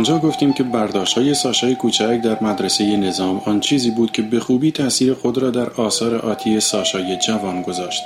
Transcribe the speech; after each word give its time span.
آنجا 0.00 0.18
گفتیم 0.18 0.52
که 0.52 0.62
برداشت 0.62 1.18
های 1.18 1.34
ساشای 1.34 1.74
کوچک 1.74 2.20
در 2.22 2.44
مدرسه 2.44 2.96
نظام 2.96 3.42
آن 3.44 3.60
چیزی 3.60 3.90
بود 3.90 4.12
که 4.12 4.22
به 4.22 4.40
خوبی 4.40 4.72
تاثیر 4.72 5.14
خود 5.14 5.38
را 5.38 5.50
در 5.50 5.70
آثار 5.70 6.16
آتی 6.16 6.60
ساشای 6.60 7.16
جوان 7.16 7.62
گذاشت. 7.62 8.02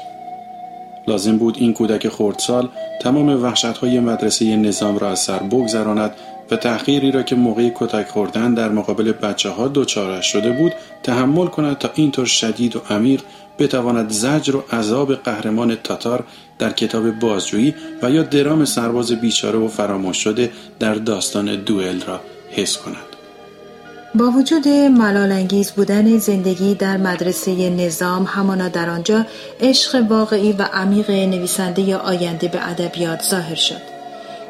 لازم 1.08 1.38
بود 1.38 1.56
این 1.58 1.72
کودک 1.72 2.08
خردسال 2.08 2.68
تمام 3.00 3.42
وحشت 3.42 3.64
های 3.64 4.00
مدرسه 4.00 4.56
نظام 4.56 4.98
را 4.98 5.10
از 5.10 5.18
سر 5.18 5.38
بگذراند 5.38 6.10
و 6.50 6.56
تحقیری 6.56 7.10
را 7.10 7.22
که 7.22 7.36
موقع 7.36 7.70
کتک 7.74 8.08
خوردن 8.08 8.54
در 8.54 8.68
مقابل 8.68 9.12
بچه 9.12 9.50
ها 9.50 9.68
دوچارش 9.68 10.26
شده 10.26 10.52
بود 10.52 10.72
تحمل 11.02 11.46
کند 11.46 11.78
تا 11.78 11.90
اینطور 11.94 12.26
شدید 12.26 12.76
و 12.76 12.80
عمیق 12.90 13.22
بتواند 13.58 14.10
زجر 14.10 14.56
و 14.56 14.64
عذاب 14.72 15.14
قهرمان 15.14 15.74
تاتار 15.74 16.24
در 16.58 16.72
کتاب 16.72 17.10
بازجویی 17.10 17.74
و 18.02 18.10
یا 18.10 18.22
درام 18.22 18.64
سرباز 18.64 19.12
بیچاره 19.12 19.58
و 19.58 19.68
فراموش 19.68 20.16
شده 20.16 20.50
در 20.78 20.94
داستان 20.94 21.56
دوئل 21.56 22.00
را 22.06 22.20
حس 22.50 22.76
کند. 22.76 22.96
با 24.14 24.30
وجود 24.30 24.68
ملالانگیز 24.68 25.70
بودن 25.72 26.18
زندگی 26.18 26.74
در 26.74 26.96
مدرسه 26.96 27.70
نظام 27.70 28.24
همانا 28.24 28.68
در 28.68 28.90
آنجا 28.90 29.26
عشق 29.60 30.06
واقعی 30.08 30.52
و 30.52 30.62
عمیق 30.62 31.10
نویسنده 31.10 31.96
آینده 31.96 32.48
به 32.48 32.68
ادبیات 32.68 33.22
ظاهر 33.22 33.54
شد. 33.54 33.94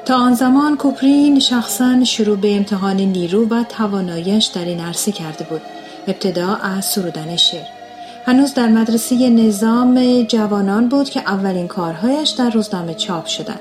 تا 0.05 0.17
آن 0.17 0.35
زمان 0.35 0.77
کوپرین 0.77 1.41
شخصا 1.41 2.05
شروع 2.05 2.37
به 2.37 2.57
امتحان 2.57 2.97
نیرو 2.97 3.49
و 3.49 3.65
توانایش 3.69 4.45
در 4.45 4.65
این 4.65 4.81
عرصه 4.81 5.13
کرده 5.13 5.45
بود. 5.45 5.63
ابتدا 6.07 6.55
از 6.55 6.85
سرودن 6.85 7.37
شعر. 7.37 7.84
هنوز 8.27 8.55
در 8.55 8.69
مدرسه 8.69 9.31
نظام 9.31 10.23
جوانان 10.23 10.89
بود 10.89 11.11
که 11.11 11.21
اولین 11.21 11.69
کارهایش 11.69 12.31
در 12.31 12.51
روزنامه 12.51 12.95
چاپ 12.95 13.27
شدند 13.27 13.61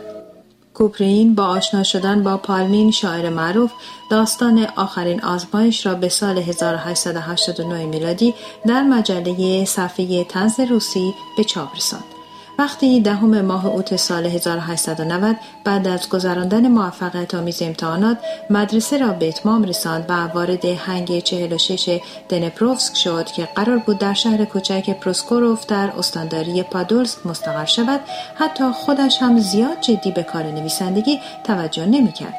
کوپرین 0.73 1.36
با 1.36 1.45
آشنا 1.45 1.83
شدن 1.83 2.23
با 2.23 2.38
پالمین 2.38 2.92
شاعر 2.92 3.30
معروف 3.30 3.72
داستان 4.11 4.67
آخرین 4.75 5.22
آزمایش 5.22 5.86
را 5.86 5.94
به 5.94 6.09
سال 6.09 6.38
1889 6.38 7.86
میلادی 7.86 8.33
در 8.67 8.83
مجله 8.83 9.66
صفحه 9.66 10.23
تنز 10.23 10.59
روسی 10.59 11.14
به 11.38 11.44
چاپ 11.44 11.75
رساند. 11.75 12.12
وقتی 12.59 13.01
دهم 13.01 13.41
ماه 13.41 13.65
اوت 13.65 13.95
سال 13.95 14.25
1890 14.25 15.35
بعد 15.63 15.87
از 15.87 16.09
گذراندن 16.09 16.67
موفقیت 16.67 17.35
آمیز 17.35 17.61
امتحانات 17.61 18.17
مدرسه 18.49 18.97
را 18.97 19.07
به 19.07 19.27
اتمام 19.27 19.63
رساند 19.63 20.05
و 20.09 20.27
وارد 20.27 20.65
هنگ 20.65 21.19
46 21.19 21.99
دنپروفسک 22.29 22.97
شد 22.97 23.25
که 23.25 23.47
قرار 23.55 23.77
بود 23.77 23.97
در 23.97 24.13
شهر 24.13 24.45
کوچک 24.45 24.89
پروسکوروف 24.89 25.65
در 25.65 25.89
استانداری 25.97 26.63
پادولسک 26.63 27.25
مستقر 27.25 27.65
شود 27.65 27.99
حتی 28.35 28.71
خودش 28.71 29.17
هم 29.21 29.39
زیاد 29.39 29.81
جدی 29.81 30.11
به 30.11 30.23
کار 30.23 30.43
نویسندگی 30.43 31.19
توجه 31.43 31.85
نمی‌کرد. 31.85 32.37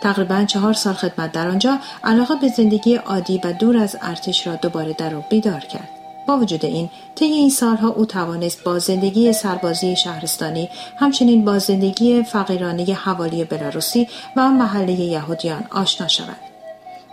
تقریبا 0.00 0.44
چهار 0.44 0.72
سال 0.72 0.94
خدمت 0.94 1.32
در 1.32 1.48
آنجا 1.48 1.78
علاقه 2.04 2.34
به 2.34 2.48
زندگی 2.48 2.94
عادی 2.94 3.40
و 3.44 3.52
دور 3.52 3.76
از 3.76 3.96
ارتش 4.02 4.46
را 4.46 4.56
دوباره 4.56 4.92
در 4.92 5.14
او 5.14 5.24
بیدار 5.30 5.60
کرد. 5.60 6.01
با 6.26 6.36
وجود 6.36 6.64
این 6.64 6.90
طی 7.14 7.24
این 7.24 7.50
سالها 7.50 7.88
او 7.88 8.04
توانست 8.04 8.64
با 8.64 8.78
زندگی 8.78 9.32
سربازی 9.32 9.96
شهرستانی 9.96 10.68
همچنین 10.96 11.44
با 11.44 11.58
زندگی 11.58 12.22
فقیرانه 12.22 12.84
حوالی 12.84 13.44
بلاروسی 13.44 14.08
و 14.36 14.48
محله 14.48 14.92
یهودیان 14.92 15.64
آشنا 15.70 16.08
شود. 16.08 16.36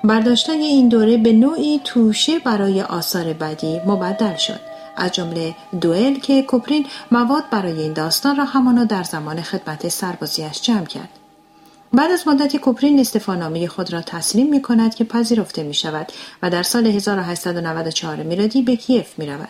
برداشتن 0.03 0.53
این 0.53 0.89
دوره 0.89 1.17
به 1.17 1.33
نوعی 1.33 1.81
توشه 1.83 2.39
برای 2.39 2.81
آثار 2.81 3.33
بعدی 3.33 3.79
مبدل 3.85 4.35
شد. 4.35 4.59
از 4.97 5.11
جمله 5.11 5.55
دوئل 5.81 6.19
که 6.19 6.43
کوپرین 6.43 6.85
مواد 7.11 7.43
برای 7.51 7.81
این 7.81 7.93
داستان 7.93 8.35
را 8.35 8.45
همانا 8.45 8.83
در 8.83 9.03
زمان 9.03 9.41
خدمت 9.41 9.87
سربازیش 9.89 10.61
جمع 10.61 10.85
کرد. 10.85 11.18
بعد 11.93 12.11
از 12.11 12.27
مدتی 12.27 12.59
کوپرین 12.59 12.99
استفانامه 12.99 13.67
خود 13.67 13.93
را 13.93 14.01
تسلیم 14.01 14.49
می 14.49 14.61
کند 14.61 14.95
که 14.95 15.03
پذیرفته 15.03 15.63
می 15.63 15.73
شود 15.73 16.11
و 16.43 16.49
در 16.49 16.63
سال 16.63 16.87
1894 16.87 18.15
میلادی 18.15 18.61
به 18.61 18.75
کیف 18.75 19.19
می 19.19 19.25
رود. 19.25 19.49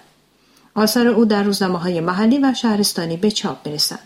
آثار 0.75 1.07
او 1.07 1.25
در 1.25 1.43
روزنامه 1.43 1.79
های 1.79 1.99
محلی 1.99 2.37
و 2.37 2.53
شهرستانی 2.53 3.17
به 3.17 3.31
چاپ 3.31 3.67
می 3.67 3.73
رسند. 3.73 3.99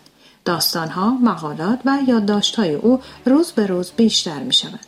داستانها، 0.45 1.09
مقالات 1.09 1.79
و 1.85 1.97
یادداشت‌های 2.07 2.73
او 2.73 2.99
روز 3.25 3.51
به 3.51 3.67
روز 3.67 3.91
بیشتر 3.91 4.39
می 4.39 4.53
شود. 4.53 4.79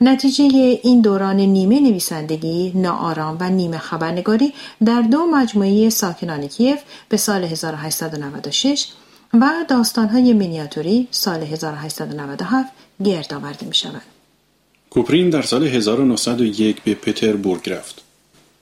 نتیجه 0.00 0.44
این 0.82 1.00
دوران 1.00 1.36
نیمه 1.36 1.80
نویسندگی، 1.80 2.72
ناآرام 2.74 3.36
و 3.40 3.50
نیمه 3.50 3.78
خبرنگاری 3.78 4.54
در 4.84 5.02
دو 5.02 5.26
مجموعه 5.26 5.90
ساکنان 5.90 6.46
کیف 6.46 6.82
به 7.08 7.16
سال 7.16 7.44
1896 7.44 8.88
و 9.40 9.64
داستانهای 9.68 10.32
مینیاتوری 10.32 11.08
سال 11.10 11.42
1897 11.42 12.72
گرد 13.04 13.34
آورده 13.34 13.66
می 13.66 13.74
شود. 13.74 14.02
کوپرین 14.90 15.30
در 15.30 15.42
سال 15.42 15.64
1901 15.64 16.82
به 16.82 16.94
پتربورگ 16.94 17.70
رفت. 17.70 18.02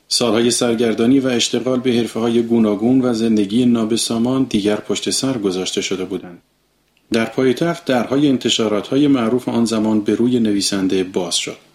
سالهای 0.08 0.50
سرگردانی 0.50 1.20
و 1.20 1.26
اشتغال 1.28 1.80
به 1.80 1.92
حرفه 1.92 2.20
های 2.20 2.42
گوناگون 2.42 3.00
و 3.00 3.14
زندگی 3.14 3.66
نابسامان 3.66 4.42
دیگر 4.42 4.76
پشت 4.76 5.10
سر 5.10 5.38
گذاشته 5.38 5.80
شده 5.80 6.04
بودند. 6.04 6.42
در 7.12 7.24
پایتخت 7.24 7.84
درهای 7.84 8.28
انتشارات 8.28 8.88
های 8.88 9.06
معروف 9.06 9.48
آن 9.48 9.64
زمان 9.64 10.00
به 10.00 10.14
روی 10.14 10.40
نویسنده 10.40 11.04
باز 11.04 11.36
شد. 11.36 11.71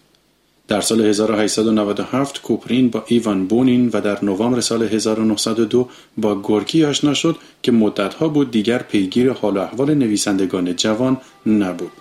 در 0.68 0.80
سال 0.80 1.00
1897 1.00 2.42
کوپرین 2.42 2.90
با 2.90 3.04
ایوان 3.06 3.46
بونین 3.46 3.90
و 3.92 4.00
در 4.00 4.24
نوامبر 4.24 4.60
سال 4.60 4.82
1902 4.82 5.88
با 6.18 6.34
گورکی 6.34 6.84
آشنا 6.84 7.14
شد 7.14 7.36
که 7.62 7.72
مدتها 7.72 8.28
بود 8.28 8.50
دیگر 8.50 8.78
پیگیر 8.78 9.32
حال 9.32 9.56
و 9.56 9.60
احوال 9.60 9.94
نویسندگان 9.94 10.76
جوان 10.76 11.16
نبود. 11.46 11.92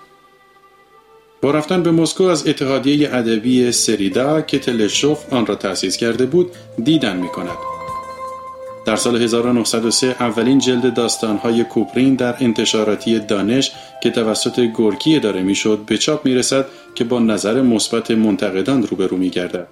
با 1.42 1.52
رفتن 1.52 1.84
به 1.84 1.92
مسکو 1.92 2.24
از 2.24 2.48
اتحادیه 2.48 3.16
ادبی 3.16 3.72
سریدا 3.72 4.42
که 4.42 4.60
تلشوف 4.60 5.34
آن 5.34 5.46
را 5.46 5.56
تأسیس 5.56 5.98
کرده 5.98 6.26
بود 6.26 6.52
دیدن 6.84 7.18
می 7.18 7.28
کند. 7.28 7.77
در 8.88 8.96
سال 8.96 9.22
1903 9.22 10.16
اولین 10.20 10.60
جلد 10.60 10.94
داستانهای 10.94 11.64
کوپرین 11.64 12.16
در 12.16 12.36
انتشاراتی 12.40 13.20
دانش 13.20 13.72
که 14.04 14.10
توسط 14.10 14.60
گورکی 14.60 15.20
داره 15.20 15.42
می‌شد 15.42 15.80
به 15.86 15.98
چاپ 15.98 16.26
می 16.26 16.36
رسد 16.36 16.66
که 16.96 17.04
با 17.04 17.20
نظر 17.20 17.62
مثبت 17.62 18.12
منتقدان 18.12 18.84
روبرو 18.84 19.18
می 19.18 19.30
گردد. 19.30 19.68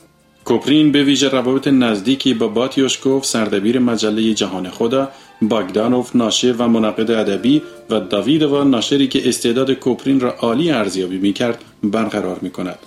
کوپرین 0.46 0.92
به 0.92 1.03
ویژه 1.03 1.30
روابط 1.30 1.68
نزدیکی 1.68 2.34
با 2.34 2.48
باتیوشکوف 2.48 3.26
سردبیر 3.26 3.80
مجله 3.80 4.34
جهان 4.34 4.70
خدا 4.70 5.09
باگدانوف 5.42 6.16
ناشر 6.16 6.56
و 6.58 6.68
منقد 6.68 7.12
ادبی 7.12 7.62
و 7.90 8.00
داویدووا 8.00 8.64
ناشری 8.64 9.08
که 9.08 9.30
استعداد 9.30 9.74
کوپرین 9.74 10.20
را 10.20 10.32
عالی 10.32 10.72
ارزیابی 10.72 11.18
می 11.18 11.34
کرد 11.34 11.64
برقرار 11.84 12.40
می 12.42 12.50
کند. 12.50 12.80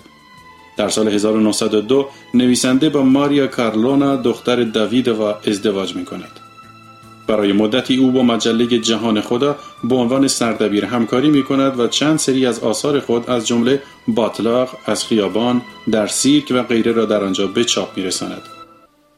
در 0.79 0.89
سال 0.89 1.07
1902 1.07 2.09
نویسنده 2.33 2.89
با 2.89 3.01
ماریا 3.01 3.47
کارلونا 3.47 4.15
دختر 4.15 4.63
داویدووا 4.63 5.35
ازدواج 5.47 5.95
می 5.95 6.05
کند. 6.05 6.39
برای 7.27 7.53
مدتی 7.53 7.97
او 7.97 8.11
با 8.11 8.23
مجله 8.23 8.65
جهان 8.65 9.21
خدا 9.21 9.55
به 9.83 9.95
عنوان 9.95 10.27
سردبیر 10.27 10.85
همکاری 10.85 11.29
می 11.29 11.43
کند 11.43 11.79
و 11.79 11.87
چند 11.87 12.19
سری 12.19 12.45
از 12.45 12.59
آثار 12.59 12.99
خود 12.99 13.29
از 13.29 13.47
جمله 13.47 13.81
باطلاق 14.07 14.77
از 14.85 15.05
خیابان 15.05 15.61
در 15.91 16.07
سیرک 16.07 16.47
و 16.51 16.63
غیره 16.63 16.91
را 16.91 17.05
در 17.05 17.23
آنجا 17.23 17.47
به 17.47 17.63
چاپ 17.63 17.97
می 17.97 18.03
رساند. 18.03 18.41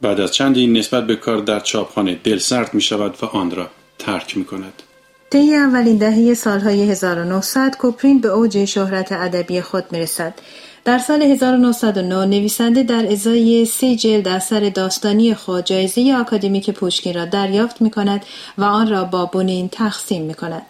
بعد 0.00 0.20
از 0.20 0.34
چندی 0.34 0.66
نسبت 0.66 1.06
به 1.06 1.16
کار 1.16 1.38
در 1.38 1.60
چاپخانه 1.60 2.20
دل 2.24 2.38
سرد 2.38 2.74
می 2.74 2.80
شود 2.80 3.14
و 3.22 3.26
آن 3.26 3.50
را 3.50 3.68
ترک 3.98 4.36
می 4.36 4.44
کند. 4.44 4.82
طی 5.30 5.54
اولین 5.54 5.96
دهه 5.96 6.34
سالهای 6.34 6.90
1900 6.90 7.76
کوپرین 7.76 8.20
به 8.20 8.28
اوج 8.28 8.64
شهرت 8.64 9.12
ادبی 9.12 9.60
خود 9.60 9.84
می 9.90 10.00
رسد. 10.00 10.34
در 10.84 10.98
سال 10.98 11.22
1909 11.22 12.24
نویسنده 12.24 12.82
در 12.82 13.12
ازای 13.12 13.64
سی 13.64 13.96
جلد 13.96 14.28
اثر 14.28 14.68
داستانی 14.68 15.34
خود 15.34 15.64
جایزه 15.64 16.14
آکادمیک 16.20 16.70
پوشکین 16.70 17.14
را 17.14 17.24
دریافت 17.24 17.82
می 17.82 17.90
کند 17.90 18.24
و 18.58 18.64
آن 18.64 18.90
را 18.90 19.04
با 19.04 19.26
بونین 19.26 19.68
تقسیم 19.68 20.22
می 20.22 20.34
کند. 20.34 20.62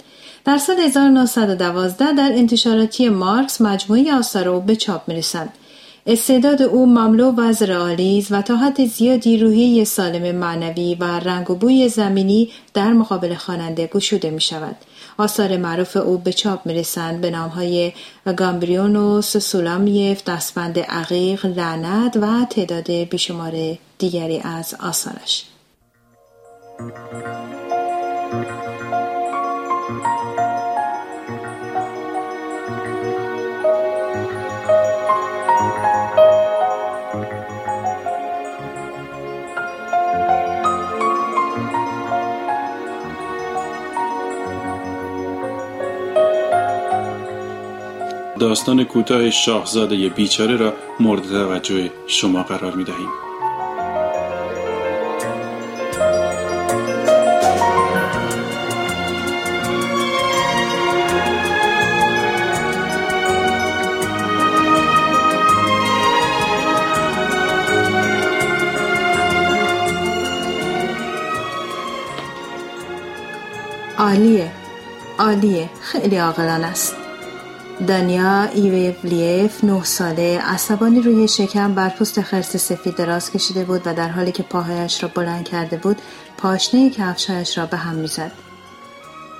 در 0.45 0.59
سال 0.59 0.81
1912 0.81 2.13
در 2.13 2.33
انتشاراتی 2.33 3.09
مارکس 3.09 3.61
مجموعه 3.61 4.15
آثار 4.15 4.49
او 4.49 4.61
به 4.61 4.77
چاپ 4.77 5.09
می 5.09 5.15
رسند. 5.15 5.53
استعداد 6.07 6.63
او 6.63 6.87
مملو 6.87 7.41
از 7.41 7.63
رئالیز 7.63 8.27
و 8.31 8.43
تا 8.43 8.57
حد 8.57 8.85
زیادی 8.87 9.39
روحی 9.39 9.85
سالم 9.85 10.37
معنوی 10.37 10.95
و 10.95 11.05
رنگ 11.05 11.51
و 11.51 11.55
بوی 11.55 11.89
زمینی 11.89 12.51
در 12.75 12.93
مقابل 12.93 13.35
خواننده 13.35 13.87
گشوده 13.87 14.31
می 14.31 14.41
شود. 14.41 14.77
آثار 15.19 15.57
معروف 15.57 15.97
او 15.97 16.19
به 16.19 16.33
چاپ 16.33 16.67
می 16.67 16.75
رسند 16.75 17.21
به 17.21 17.31
نام 17.31 17.51
های 17.51 17.93
گامبریونوس، 18.37 19.37
سولامیف، 19.37 20.25
دستبند 20.25 20.79
عقیق، 20.79 21.47
لعنت 21.47 22.17
و 22.17 22.47
تعداد 22.51 22.91
بیشمار 22.91 23.79
دیگری 23.99 24.41
از 24.45 24.75
آثارش. 24.81 25.45
داستان 48.43 48.85
کوتاه 48.85 49.31
شاهزاده 49.31 50.09
بیچاره 50.09 50.57
را 50.57 50.73
مورد 51.01 51.23
توجه 51.23 51.91
شما 52.07 52.43
قرار 52.43 52.75
می 52.75 52.85
دهیم. 52.85 53.09
عالیه. 73.99 74.53
عالیه. 75.19 75.71
خیلی 75.81 76.17
عاقلانه 76.17 76.67
است. 76.67 77.02
دانیا 77.87 78.43
ایویولیف 78.43 79.65
نه 79.65 79.85
ساله 79.85 80.41
عصبانی 80.41 81.01
روی 81.01 81.29
شکم 81.29 81.75
بر 81.75 81.89
پوست 81.89 82.21
خرس 82.21 82.57
سفید 82.57 82.97
دراز 82.97 83.31
کشیده 83.31 83.65
بود 83.65 83.83
و 83.85 83.95
در 83.95 84.09
حالی 84.09 84.33
که 84.33 84.43
پاهایش 84.43 85.03
را 85.03 85.11
بلند 85.15 85.45
کرده 85.45 85.77
بود 85.77 86.03
پاشنه 86.37 86.91
کفشهایش 86.91 87.59
را 87.59 87.67
به 87.67 87.77
هم 87.77 87.95
می‌زد. 87.95 88.33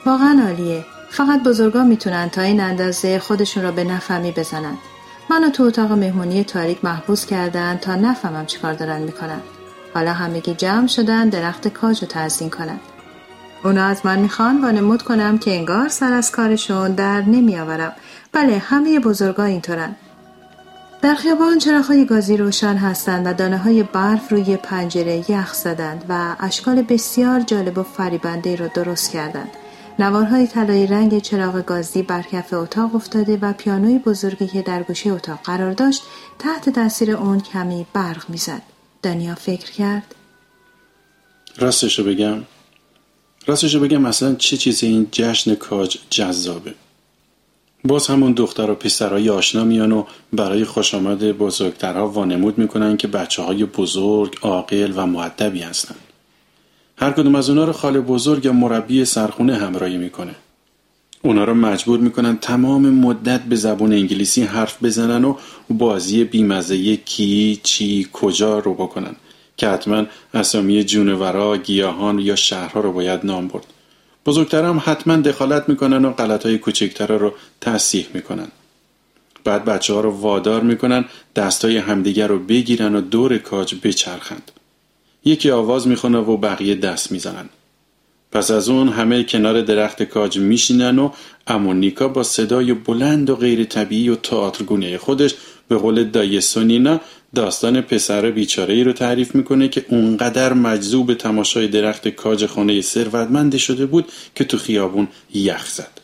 واقعا 0.07 0.43
عالیه. 0.47 0.85
فقط 1.11 1.43
بزرگا 1.43 1.85
می‌تونن 1.85 2.29
تا 2.29 2.43
این 2.43 2.61
اندازه 2.61 3.19
خودشون 3.19 3.63
را 3.63 3.73
به 3.73 3.85
نفهمی 3.85 4.33
بزنن. 4.33 4.79
منو 5.31 5.51
تو 5.51 5.63
اتاق 5.63 5.93
مهمونی 5.93 6.45
تاریک 6.45 6.85
محبوس 6.85 7.27
کردن 7.27 7.77
تا 7.77 7.95
نفهمم 7.95 8.47
چیکار 8.47 8.73
دارن 8.73 9.03
می‌کنن. 9.03 9.41
حالا 9.95 10.13
همگی 10.13 10.55
جمع 10.55 10.87
شدن 10.87 11.29
درخت 11.29 11.69
کاج 11.69 12.03
رو 12.03 12.09
تزیین 12.11 12.51
کنند 12.51 12.81
اونا 13.65 13.85
از 13.85 14.07
من 14.07 14.19
می‌خوان 14.19 14.63
وانمود 14.63 15.03
کنم 15.03 15.39
که 15.39 15.55
انگار 15.55 15.89
سر 15.89 16.13
از 16.13 16.31
کارشون 16.31 16.93
در 16.93 17.21
نمیآورم 17.21 17.93
بله 18.33 18.59
همه 18.59 19.01
بزرگا 19.01 19.45
اینطورن 19.45 19.97
در 21.03 21.15
خیابان 21.15 21.59
چراغهای 21.59 22.07
گازی 22.07 22.37
روشن 22.37 22.77
هستند 22.77 23.27
و 23.27 23.33
دانه 23.33 23.59
های 23.59 23.83
برف 23.83 24.33
روی 24.33 24.57
پنجره 24.57 25.31
یخ 25.31 25.55
زدند 25.55 26.05
و 26.09 26.37
اشکال 26.41 26.83
بسیار 26.83 27.41
جالب 27.41 27.79
و 27.79 27.83
فریبنده 27.83 28.57
را 28.57 28.67
درست 28.67 29.11
کردند. 29.11 29.51
نوارهای 29.99 30.47
طلایی 30.47 30.87
رنگ 30.87 31.19
چراغ 31.19 31.61
گازی 31.61 32.03
بر 32.03 32.23
کف 32.23 32.53
اتاق 32.53 32.95
افتاده 32.95 33.39
و 33.43 33.53
پیانوی 33.53 33.99
بزرگی 33.99 34.47
که 34.47 34.63
در 34.63 34.83
گوشه 34.83 35.11
اتاق 35.11 35.39
قرار 35.45 35.73
داشت 35.73 36.03
تحت 36.39 36.71
تاثیر 36.71 37.17
اون 37.17 37.41
کمی 37.41 37.87
برق 37.93 38.31
می‌زد. 38.31 38.63
دانیا 39.03 39.35
فکر 39.35 39.73
کرد 39.73 40.15
راستشو 41.59 42.05
بگم 42.05 42.39
راستشو 43.47 43.81
بگم 43.81 44.01
مثلا 44.01 44.35
چه 44.35 44.57
چیزی 44.57 44.87
این 44.87 45.09
جشن 45.13 45.55
کاج 45.55 45.99
جذابه 46.11 46.75
باز 47.85 48.07
همون 48.07 48.33
دختر 48.33 48.71
و 48.71 48.75
پسرهای 48.75 49.31
آشنا 49.31 49.65
میان 49.65 49.93
و 49.93 50.05
برای 50.33 50.65
خوش 50.65 50.95
آمد 50.95 51.25
بزرگترها 51.25 52.09
وانمود 52.09 52.59
می‌کنن 52.59 52.97
که 52.97 53.09
بچه 53.09 53.43
های 53.43 53.65
بزرگ، 53.65 54.39
عاقل 54.43 54.93
و 54.97 55.07
معدبی 55.07 55.61
هستن. 55.61 55.95
هر 56.97 57.11
کدوم 57.11 57.35
از 57.35 57.51
اونا 57.51 57.65
رو 57.65 57.73
خاله 57.73 58.01
بزرگ 58.01 58.45
یا 58.45 58.53
مربی 58.53 59.05
سرخونه 59.05 59.57
همراهی 59.57 59.97
می‌کنه. 59.97 60.35
اونا 61.23 61.45
رو 61.45 61.55
مجبور 61.55 61.99
می‌کنن 61.99 62.37
تمام 62.37 62.91
مدت 62.91 63.41
به 63.41 63.57
زبون 63.57 63.93
انگلیسی 63.93 64.43
حرف 64.43 64.83
بزنن 64.83 65.25
و 65.25 65.37
بازی 65.71 66.25
بیمزه 66.25 66.97
کی، 66.97 67.61
چی، 67.63 68.09
کجا 68.13 68.59
رو 68.59 68.75
بکنن 68.75 69.17
که 69.63 69.69
حتما 69.69 70.07
اسامی 70.35 70.85
جونورا، 70.85 71.57
گیاهان 71.57 72.19
یا 72.19 72.37
شهرها 72.37 72.81
رو 72.81 72.93
باید 72.93 73.21
نام 73.25 73.49
برد. 73.49 73.67
بزرگتر 74.27 74.65
هم 74.65 74.83
حتما 74.85 75.17
دخالت 75.17 75.69
می‌کنن 75.69 76.05
و 76.05 76.13
غلط 76.13 76.47
های 76.47 76.59
کوچکتر 76.59 77.07
رو 77.07 77.33
تصحیح 77.61 78.07
می‌کنن. 78.15 78.49
بعد 79.45 79.65
بچه 79.65 79.95
ها 79.95 80.01
رو 80.01 80.11
وادار 80.11 80.61
می‌کنن 80.61 81.05
دست 81.37 81.65
های 81.65 81.77
همدیگر 81.77 82.27
رو 82.27 82.39
بگیرن 82.39 82.95
و 82.95 83.01
دور 83.01 83.39
کاج 83.39 83.75
بچرخند. 83.83 84.51
یکی 85.25 85.51
آواز 85.51 85.89
می‌خونه 85.89 86.19
و 86.19 86.37
بقیه 86.37 86.75
دست 86.75 87.13
می‌زنن. 87.13 87.49
پس 88.33 88.51
از 88.51 88.69
اون 88.69 88.89
همه 88.89 89.25
کنار 89.25 89.61
درخت 89.61 90.03
کاج 90.03 90.39
میشینن 90.39 90.99
و 90.99 91.11
امونیکا 91.47 92.09
با 92.09 92.23
صدای 92.23 92.73
بلند 92.73 93.31
و 93.31 93.37
غیر 93.37 93.65
طبیعی 93.65 94.09
و 94.09 94.15
تئاترگونه 94.15 94.99
خودش 94.99 95.35
به 95.69 95.77
قول 95.77 96.05
دایه 96.05 96.41
سونینا 96.41 97.01
داستان 97.35 97.81
پسر 97.81 98.31
بیچاره 98.31 98.75
ای 98.75 98.85
رو 98.85 98.93
تعریف 98.93 99.35
می‌کنه 99.35 99.69
که 99.69 99.85
اونقدر 99.89 100.53
مجذوب 100.53 101.15
تماشای 101.15 101.69
درخت 101.69 102.09
کاج 102.09 102.47
خانه 102.47 102.81
ثروتمندی 102.81 103.59
شده 103.59 103.87
بود 103.87 104.13
که 104.35 104.45
تو 104.45 104.59
خیابون 104.59 105.09
یخ 105.35 105.71
زد. 105.71 106.01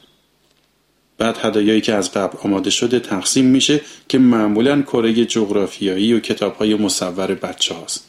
بعد 1.18 1.36
هدایایی 1.42 1.80
که 1.80 1.94
از 1.94 2.12
قبل 2.12 2.38
آماده 2.42 2.70
شده 2.70 3.00
تقسیم 3.00 3.44
میشه 3.44 3.80
که 4.08 4.18
معمولا 4.18 4.82
کره 4.82 5.24
جغرافیایی 5.24 6.12
و 6.12 6.20
کتاب 6.20 6.56
های 6.56 6.74
مصور 6.74 7.34
بچه 7.34 7.74
هاست. 7.74 8.04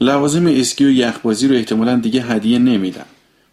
لوازم 0.00 0.46
اسکی 0.46 0.84
و 0.84 0.90
یخبازی 0.90 1.48
رو 1.48 1.54
احتمالا 1.54 1.96
دیگه 1.96 2.22
هدیه 2.22 2.58
نمیدن. 2.58 3.06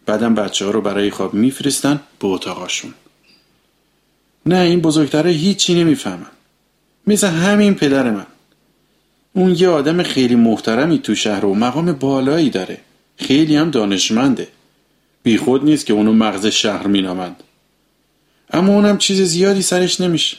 بعدم 0.06 0.36
بچه 0.36 0.66
ها 0.66 0.72
رو 0.72 0.82
برای 0.82 1.12
خواب 1.12 1.34
میفرستن 1.34 2.00
به 2.20 2.28
اتاقاشون. 2.28 2.94
نه 4.46 4.60
این 4.60 4.82
بزرگتره 4.82 5.32
هیچی 5.32 5.74
نمی‌فهمن. 5.74 6.32
مثل 7.08 7.28
همین 7.28 7.76
پدر 7.76 8.12
من. 8.12 8.26
اون 9.34 9.56
یه 9.60 9.70
آدم 9.70 10.04
خیلی 10.04 10.36
محترمی 10.36 11.00
تو 11.00 11.16
شهر 11.16 11.46
و 11.46 11.56
مقام 11.56 11.92
بالایی 11.92 12.50
داره. 12.50 12.78
خیلی 13.18 13.56
هم 13.56 13.72
دانشمنده. 13.72 14.48
بیخود 15.24 15.64
نیست 15.64 15.86
که 15.86 15.94
اونو 15.94 16.14
مغز 16.14 16.46
شهر 16.46 16.88
مینامند. 16.88 17.44
اما 18.54 18.74
اونم 18.74 18.98
چیز 18.98 19.22
زیادی 19.22 19.62
سرش 19.62 20.02
نمیشه. 20.02 20.38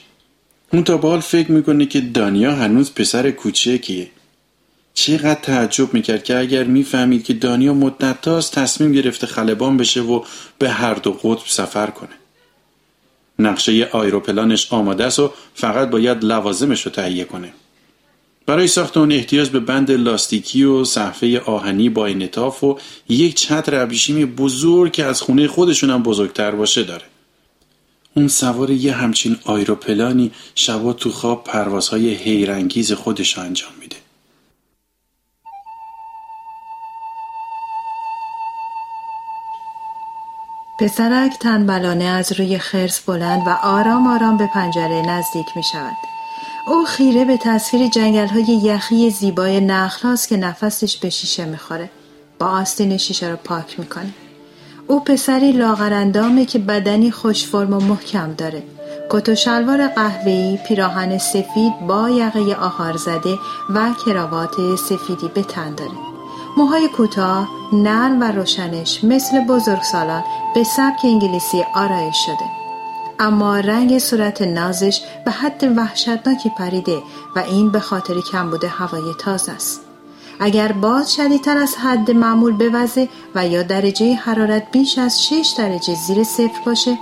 اون 0.72 0.84
تا 0.84 0.96
بال 0.96 1.20
فکر 1.20 1.52
می‌کنه 1.52 1.86
که 1.86 2.00
دانیا 2.00 2.52
هنوز 2.52 2.94
پسر 2.94 3.30
کوچکیه. 3.30 4.10
چقدر 4.94 5.40
تعجب 5.40 5.94
می‌کرد 5.94 6.24
که 6.24 6.38
اگر 6.38 6.64
می‌فهمید 6.64 7.24
که 7.24 7.32
دانیا 7.32 7.74
مدت 7.74 8.20
تصمیم 8.50 8.92
گرفته 8.92 9.26
خلبان 9.26 9.76
بشه 9.76 10.00
و 10.00 10.24
به 10.58 10.70
هر 10.70 10.94
دو 10.94 11.12
قطب 11.12 11.46
سفر 11.46 11.86
کنه. 11.86 12.08
نقشه 13.38 13.88
آیروپلانش 13.92 14.72
آماده 14.72 15.04
است 15.04 15.18
و 15.18 15.32
فقط 15.54 15.90
باید 15.90 16.24
لوازمش 16.24 16.82
رو 16.82 16.92
تهیه 16.92 17.24
کنه. 17.24 17.52
برای 18.46 18.68
ساخت 18.68 18.96
اون 18.96 19.12
احتیاج 19.12 19.48
به 19.48 19.60
بند 19.60 19.90
لاستیکی 19.90 20.64
و 20.64 20.84
صفحه 20.84 21.40
آهنی 21.40 21.88
با 21.88 22.06
انطاف 22.06 22.64
و 22.64 22.78
یک 23.08 23.34
چتر 23.34 23.82
ابریشمی 23.82 24.24
بزرگ 24.24 24.92
که 24.92 25.04
از 25.04 25.20
خونه 25.20 25.48
خودشون 25.48 25.90
هم 25.90 26.02
بزرگتر 26.02 26.50
باشه 26.50 26.82
داره 26.82 27.04
اون 28.14 28.28
سوار 28.28 28.70
یه 28.70 28.92
همچین 28.92 29.36
آیروپلانی 29.44 30.30
شبا 30.54 30.92
تو 30.92 31.10
خواب 31.10 31.44
پروازهای 31.44 32.14
حیرانگیز 32.14 32.92
خودش 32.92 33.38
انجام 33.38 33.72
میده 33.80 33.96
پسرک 40.80 41.38
تنبلانه 41.38 42.04
از 42.04 42.32
روی 42.32 42.58
خرس 42.58 43.00
بلند 43.00 43.42
و 43.46 43.50
آرام 43.50 44.06
آرام 44.06 44.36
به 44.36 44.46
پنجره 44.46 45.02
نزدیک 45.08 45.46
می 45.56 45.62
شود. 45.72 46.11
او 46.66 46.84
خیره 46.84 47.24
به 47.24 47.36
تصویر 47.36 47.88
جنگل 47.88 48.26
های 48.26 48.42
یخی 48.42 49.10
زیبای 49.10 49.60
نخلاست 49.60 50.28
که 50.28 50.36
نفسش 50.36 50.96
به 50.96 51.10
شیشه 51.10 51.44
می‌خوره. 51.44 51.90
با 52.38 52.46
آستین 52.46 52.96
شیشه 52.96 53.28
رو 53.28 53.36
پاک 53.36 53.78
می‌کنه. 53.80 54.10
او 54.86 55.00
پسری 55.00 55.52
لاغرندامه 55.52 56.44
که 56.44 56.58
بدنی 56.58 57.10
خوش 57.10 57.46
فرم 57.46 57.72
و 57.72 57.80
محکم 57.80 58.32
داره. 58.32 58.62
کت 59.10 59.28
و 59.28 59.34
شلوار 59.34 59.86
قهوه‌ای 59.86 60.58
پیراهن 60.68 61.18
سفید 61.18 61.80
با 61.88 62.10
یقه 62.10 62.54
آهار 62.54 62.96
زده 62.96 63.38
و 63.74 63.90
کراوات 64.06 64.76
سفیدی 64.76 65.28
به 65.34 65.42
تن 65.42 65.74
داره. 65.74 65.90
موهای 66.56 66.88
کوتاه 66.88 67.48
نرم 67.72 68.20
و 68.20 68.24
روشنش 68.24 69.04
مثل 69.04 69.44
بزرگسالان 69.44 70.24
به 70.54 70.64
سبک 70.64 71.04
انگلیسی 71.04 71.64
آرایش 71.74 72.16
شده. 72.26 72.61
اما 73.18 73.60
رنگ 73.60 73.98
صورت 73.98 74.42
نازش 74.42 75.00
به 75.24 75.30
حد 75.30 75.76
وحشتناکی 75.76 76.50
پریده 76.58 77.02
و 77.36 77.38
این 77.38 77.72
به 77.72 77.80
خاطر 77.80 78.14
کم 78.32 78.50
بوده 78.50 78.68
هوای 78.68 79.14
تازه 79.20 79.52
است. 79.52 79.80
اگر 80.40 80.72
باد 80.72 81.06
شدیدتر 81.06 81.56
از 81.56 81.76
حد 81.76 82.10
معمول 82.10 82.52
بوزه 82.52 83.08
و 83.34 83.48
یا 83.48 83.62
درجه 83.62 84.14
حرارت 84.14 84.70
بیش 84.72 84.98
از 84.98 85.24
6 85.24 85.54
درجه 85.58 85.94
زیر 85.94 86.24
صفر 86.24 86.60
باشه 86.66 86.98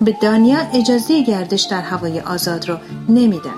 به 0.00 0.16
دانیا 0.22 0.58
اجازه 0.72 1.22
گردش 1.22 1.62
در 1.62 1.82
هوای 1.82 2.20
آزاد 2.20 2.68
رو 2.68 2.76
نمیدن. 3.08 3.54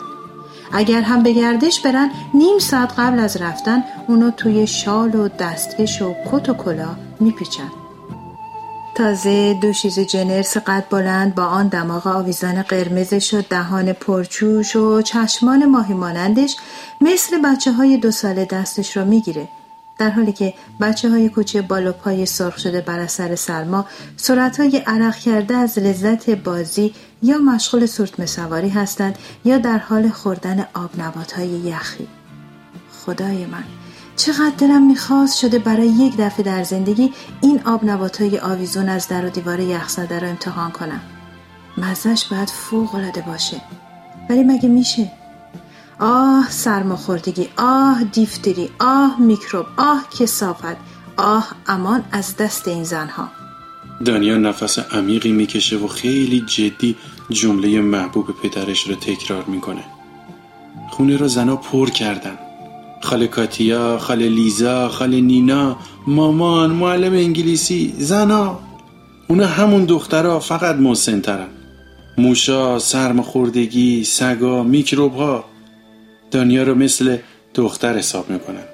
اگر 0.72 1.02
هم 1.02 1.22
به 1.22 1.32
گردش 1.32 1.80
برن 1.80 2.10
نیم 2.34 2.58
ساعت 2.58 2.98
قبل 2.98 3.18
از 3.18 3.36
رفتن 3.36 3.84
اونو 4.08 4.30
توی 4.30 4.66
شال 4.66 5.14
و 5.14 5.28
دستکش 5.28 6.02
و 6.02 6.14
کت 6.32 6.48
و 6.48 6.54
کلا 6.54 6.96
میپیچن. 7.20 7.85
تازه 8.96 9.54
دوشیز 9.54 10.00
جنرس 10.00 10.56
قد 10.56 10.84
بلند 10.90 11.34
با 11.34 11.44
آن 11.44 11.68
دماغ 11.68 12.06
آویزان 12.06 12.62
قرمزش 12.62 13.34
و 13.34 13.42
دهان 13.50 13.92
پرچوش 13.92 14.76
و 14.76 15.02
چشمان 15.02 15.64
ماهی 15.64 15.94
مانندش 15.94 16.56
مثل 17.00 17.42
بچه 17.42 17.72
های 17.72 17.96
دو 17.96 18.10
ساله 18.10 18.44
دستش 18.44 18.96
را 18.96 19.04
می‌گیره. 19.04 19.48
در 19.98 20.10
حالی 20.10 20.32
که 20.32 20.54
بچه 20.80 21.10
های 21.10 21.28
کوچه 21.28 21.62
بالا 21.62 21.92
پای 21.92 22.26
سرخ 22.26 22.58
شده 22.58 22.80
بر 22.80 22.98
اثر 22.98 23.34
سرما 23.34 23.86
سرعت 24.16 24.60
های 24.60 24.76
عرق 24.86 25.16
کرده 25.16 25.54
از 25.54 25.78
لذت 25.78 26.30
بازی 26.30 26.94
یا 27.22 27.38
مشغول 27.38 27.86
سورت 27.86 28.26
سواری 28.26 28.68
هستند 28.68 29.18
یا 29.44 29.58
در 29.58 29.78
حال 29.78 30.08
خوردن 30.08 30.66
آب 30.74 30.90
نبات 31.00 31.32
های 31.32 31.48
یخی. 31.48 32.08
خدای 33.04 33.46
من. 33.46 33.85
چقدر 34.16 34.52
دلم 34.58 34.86
می‌خواست 34.86 35.38
شده 35.38 35.58
برای 35.58 35.88
یک 35.88 36.16
دفعه 36.16 36.44
در 36.44 36.64
زندگی 36.64 37.12
این 37.40 37.60
آب 37.64 37.84
آویزون 38.42 38.88
از 38.88 39.08
در 39.08 39.26
و 39.26 39.28
دیوار 39.28 39.60
یخزده 39.60 40.18
را 40.18 40.28
امتحان 40.28 40.70
کنم. 40.70 41.00
مزش 41.78 42.24
باید 42.30 42.50
فوق 42.50 42.94
العاده 42.94 43.20
باشه. 43.20 43.60
ولی 44.30 44.42
مگه 44.42 44.68
میشه؟ 44.68 45.10
آه 46.00 46.50
سرماخوردگی 46.50 47.48
آه 47.56 48.04
دیفتری 48.04 48.70
آه 48.80 49.20
میکروب 49.20 49.66
آه 49.76 50.08
کسافت 50.18 50.76
آه 51.16 51.48
امان 51.66 52.04
از 52.12 52.36
دست 52.36 52.68
این 52.68 52.84
زنها. 52.84 53.28
دانیا 54.04 54.36
نفس 54.36 54.78
عمیقی 54.78 55.32
می‌کشه 55.32 55.76
و 55.76 55.86
خیلی 55.86 56.40
جدی 56.40 56.96
جمله 57.30 57.80
محبوب 57.80 58.26
پدرش 58.42 58.88
رو 58.88 58.94
تکرار 58.94 59.44
می‌کنه. 59.44 59.84
خونه 60.90 61.16
را 61.16 61.28
زنا 61.28 61.56
پر 61.56 61.90
کردن. 61.90 62.38
خاله 63.00 63.26
کاتیا، 63.26 63.98
خاله 63.98 64.28
لیزا، 64.28 64.88
خاله 64.88 65.20
نینا، 65.20 65.76
مامان، 66.06 66.70
معلم 66.70 67.12
انگلیسی، 67.12 67.94
زنا. 67.98 68.58
اونا 69.28 69.46
همون 69.46 69.84
دخترها 69.84 70.40
فقط 70.40 70.76
مسنترن 70.76 71.48
موشا، 72.18 72.78
سرماخوردگی، 72.78 74.04
سگا، 74.04 74.62
میکروب 74.62 75.14
ها 75.14 75.44
دانیا 76.30 76.62
رو 76.62 76.74
مثل 76.74 77.16
دختر 77.54 77.96
حساب 77.98 78.30
می‌کنن. 78.30 78.64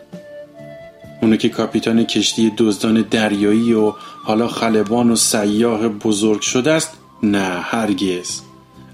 اونو 1.22 1.36
که 1.36 1.48
کاپیتان 1.48 2.04
کشتی 2.04 2.52
دزدان 2.58 3.04
دریایی 3.10 3.72
و 3.72 3.92
حالا 4.24 4.48
خلبان 4.48 5.10
و 5.10 5.16
سیاه 5.16 5.88
بزرگ 5.88 6.40
شده 6.40 6.72
است 6.72 6.92
نه 7.22 7.60
هرگز. 7.62 8.40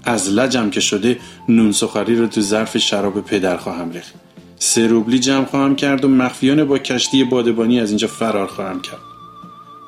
از 0.03 0.29
لجم 0.29 0.69
که 0.69 0.79
شده 0.79 1.19
نون 1.49 1.71
سخاری 1.71 2.15
رو 2.15 2.27
تو 2.27 2.41
ظرف 2.41 2.77
شراب 2.77 3.21
پدر 3.21 3.57
خواهم 3.57 3.91
ریخت. 3.91 4.13
سه 4.59 4.87
روبلی 4.87 5.19
جمع 5.19 5.45
خواهم 5.45 5.75
کرد 5.75 6.05
و 6.05 6.07
مخفیانه 6.07 6.63
با 6.63 6.77
کشتی 6.77 7.23
بادبانی 7.23 7.79
از 7.79 7.89
اینجا 7.89 8.07
فرار 8.07 8.47
خواهم 8.47 8.81
کرد. 8.81 8.99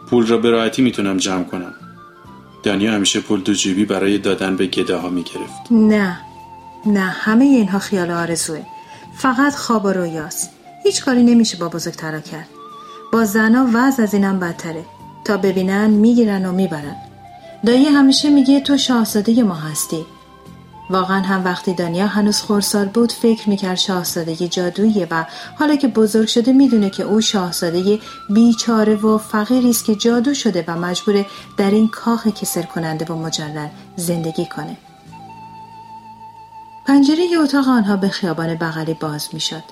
پول 0.10 0.28
را 0.28 0.38
به 0.38 0.50
راحتی 0.50 0.82
می‌تونم 0.82 1.18
جمع 1.18 1.44
کنم. 1.44 1.74
دانیا 2.63 2.94
همیشه 2.94 3.20
پول 3.20 3.42
دو 3.42 3.54
جیبی 3.54 3.86
برای 3.86 4.18
دادن 4.18 4.56
به 4.56 4.66
گده 4.66 4.96
ها 4.96 5.10
می‌گرفت. 5.10 5.72
نه 5.72 6.20
نه 6.86 7.00
همه 7.00 7.46
اینها 7.46 7.80
خیال 7.80 8.12
آرزوه. 8.12 8.62
فقط 9.18 9.56
خواب 9.56 9.86
و 9.86 9.90
رویاست. 9.90 10.50
هیچ 10.84 11.04
کاری 11.04 11.24
نمیشه 11.24 11.58
با 11.58 11.70
بزرگترا 11.70 12.20
کرد. 12.20 12.48
با 13.13 13.25
زنا 13.25 13.68
وضع 13.74 14.04
از 14.04 14.13
اینم 14.13 14.40
بدتره. 14.40 14.86
تا 15.25 15.38
ببینن 15.38 15.90
می‌گیرن 15.90 16.46
و 16.46 16.51
می‌برن. 16.51 16.96
دایی 17.66 17.86
همیشه 17.86 18.30
میگه 18.30 18.60
تو 18.60 18.78
شاهزاده 18.78 19.44
ما 19.44 19.56
هستی. 19.56 20.06
واقعا 20.91 21.21
هم 21.21 21.45
وقتی 21.45 21.74
دانیا 21.74 22.07
هنوز 22.07 22.41
خورسال 22.41 22.86
بود 22.86 23.12
فکر 23.12 23.50
می‌کرد 23.50 23.75
شاهزادگی 23.75 24.48
جادوییه 24.48 25.07
و 25.12 25.25
حالا 25.60 25.75
که 25.75 25.88
بزرگ 25.88 26.27
شده 26.27 26.53
می‌دونه 26.53 26.89
که 26.89 27.03
او 27.03 27.21
شاهزاده 27.21 28.00
بیچاره 28.29 28.95
و 28.95 29.17
فقیری 29.17 29.69
است 29.69 29.86
که 29.86 29.95
جادو 29.95 30.33
شده 30.33 30.65
و 30.67 30.75
مجبور 30.75 31.25
در 31.57 31.71
این 31.71 31.88
کاخ 31.88 32.27
کسر 32.27 32.62
کننده 32.62 33.05
و 33.05 33.15
مجلل 33.15 33.67
زندگی 33.95 34.45
کنه. 34.45 34.77
پنجره 36.86 37.27
اتاق 37.43 37.67
آنها 37.67 37.95
به 37.95 38.10
خیابان 38.10 38.55
بغلی 38.55 38.93
باز 38.93 39.29
می‌شد. 39.33 39.63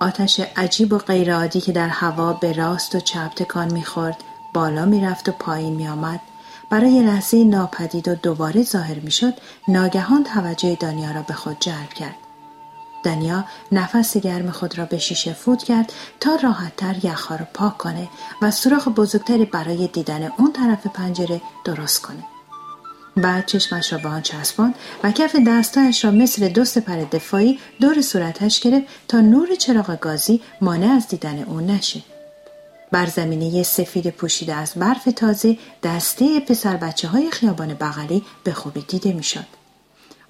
آتش 0.00 0.40
عجیب 0.56 0.92
و 0.92 0.98
غیرعادی 0.98 1.60
که 1.60 1.72
در 1.72 1.88
هوا 1.88 2.32
به 2.32 2.52
راست 2.52 2.94
و 2.94 3.00
چپ 3.00 3.34
تکان 3.36 3.72
می‌خورد 3.72 4.16
بالا 4.54 4.84
می‌رفت 4.84 5.28
و 5.28 5.32
پایین 5.32 5.74
میآمد. 5.74 6.20
برای 6.70 7.02
لحظه 7.02 7.44
ناپدید 7.44 8.08
و 8.08 8.14
دوباره 8.14 8.62
ظاهر 8.62 8.98
می‌شد 8.98 9.34
ناگهان 9.68 10.24
توجه 10.24 10.74
دانیا 10.74 11.10
را 11.10 11.22
به 11.22 11.34
خود 11.34 11.56
جلب 11.60 11.88
کرد. 11.88 12.16
دانیا 13.04 13.44
نفس 13.72 14.16
گرم 14.16 14.50
خود 14.50 14.78
را 14.78 14.84
به 14.84 14.98
شیشه 14.98 15.32
فوت 15.32 15.62
کرد 15.62 15.92
تا 16.20 16.36
راحتتر 16.42 16.96
یخها 17.02 17.36
را 17.36 17.46
پاک 17.54 17.78
کنه 17.78 18.08
و 18.42 18.50
سوراخ 18.50 18.88
بزرگتری 18.88 19.44
برای 19.44 19.86
دیدن 19.86 20.32
اون 20.38 20.52
طرف 20.52 20.86
پنجره 20.86 21.40
درست 21.64 22.02
کنه. 22.02 22.24
بعد 23.16 23.46
چشمش 23.46 23.92
را 23.92 23.98
به 23.98 24.08
آن 24.08 24.22
چسباند 24.22 24.74
و 25.04 25.10
کف 25.12 25.36
دستایش 25.46 26.04
را 26.04 26.10
مثل 26.10 26.48
دو 26.48 26.64
سپر 26.64 26.96
دفاعی 26.96 27.58
دور 27.80 28.02
صورتش 28.02 28.60
گرفت 28.60 28.86
تا 29.08 29.20
نور 29.20 29.54
چراغ 29.54 29.98
گازی 30.00 30.40
مانع 30.60 30.86
از 30.86 31.08
دیدن 31.08 31.42
او 31.42 31.60
نشه. 31.60 32.13
بر 32.94 33.06
زمینه 33.06 33.62
سفید 33.62 34.10
پوشیده 34.10 34.54
از 34.54 34.72
برف 34.76 35.04
تازه 35.16 35.58
دسته 35.82 36.40
پسر 36.40 36.76
بچه 36.76 37.08
های 37.08 37.30
خیابان 37.30 37.74
بغلی 37.74 38.22
به 38.44 38.52
خوبی 38.52 38.80
دیده 38.88 39.12
می‌شد. 39.12 39.46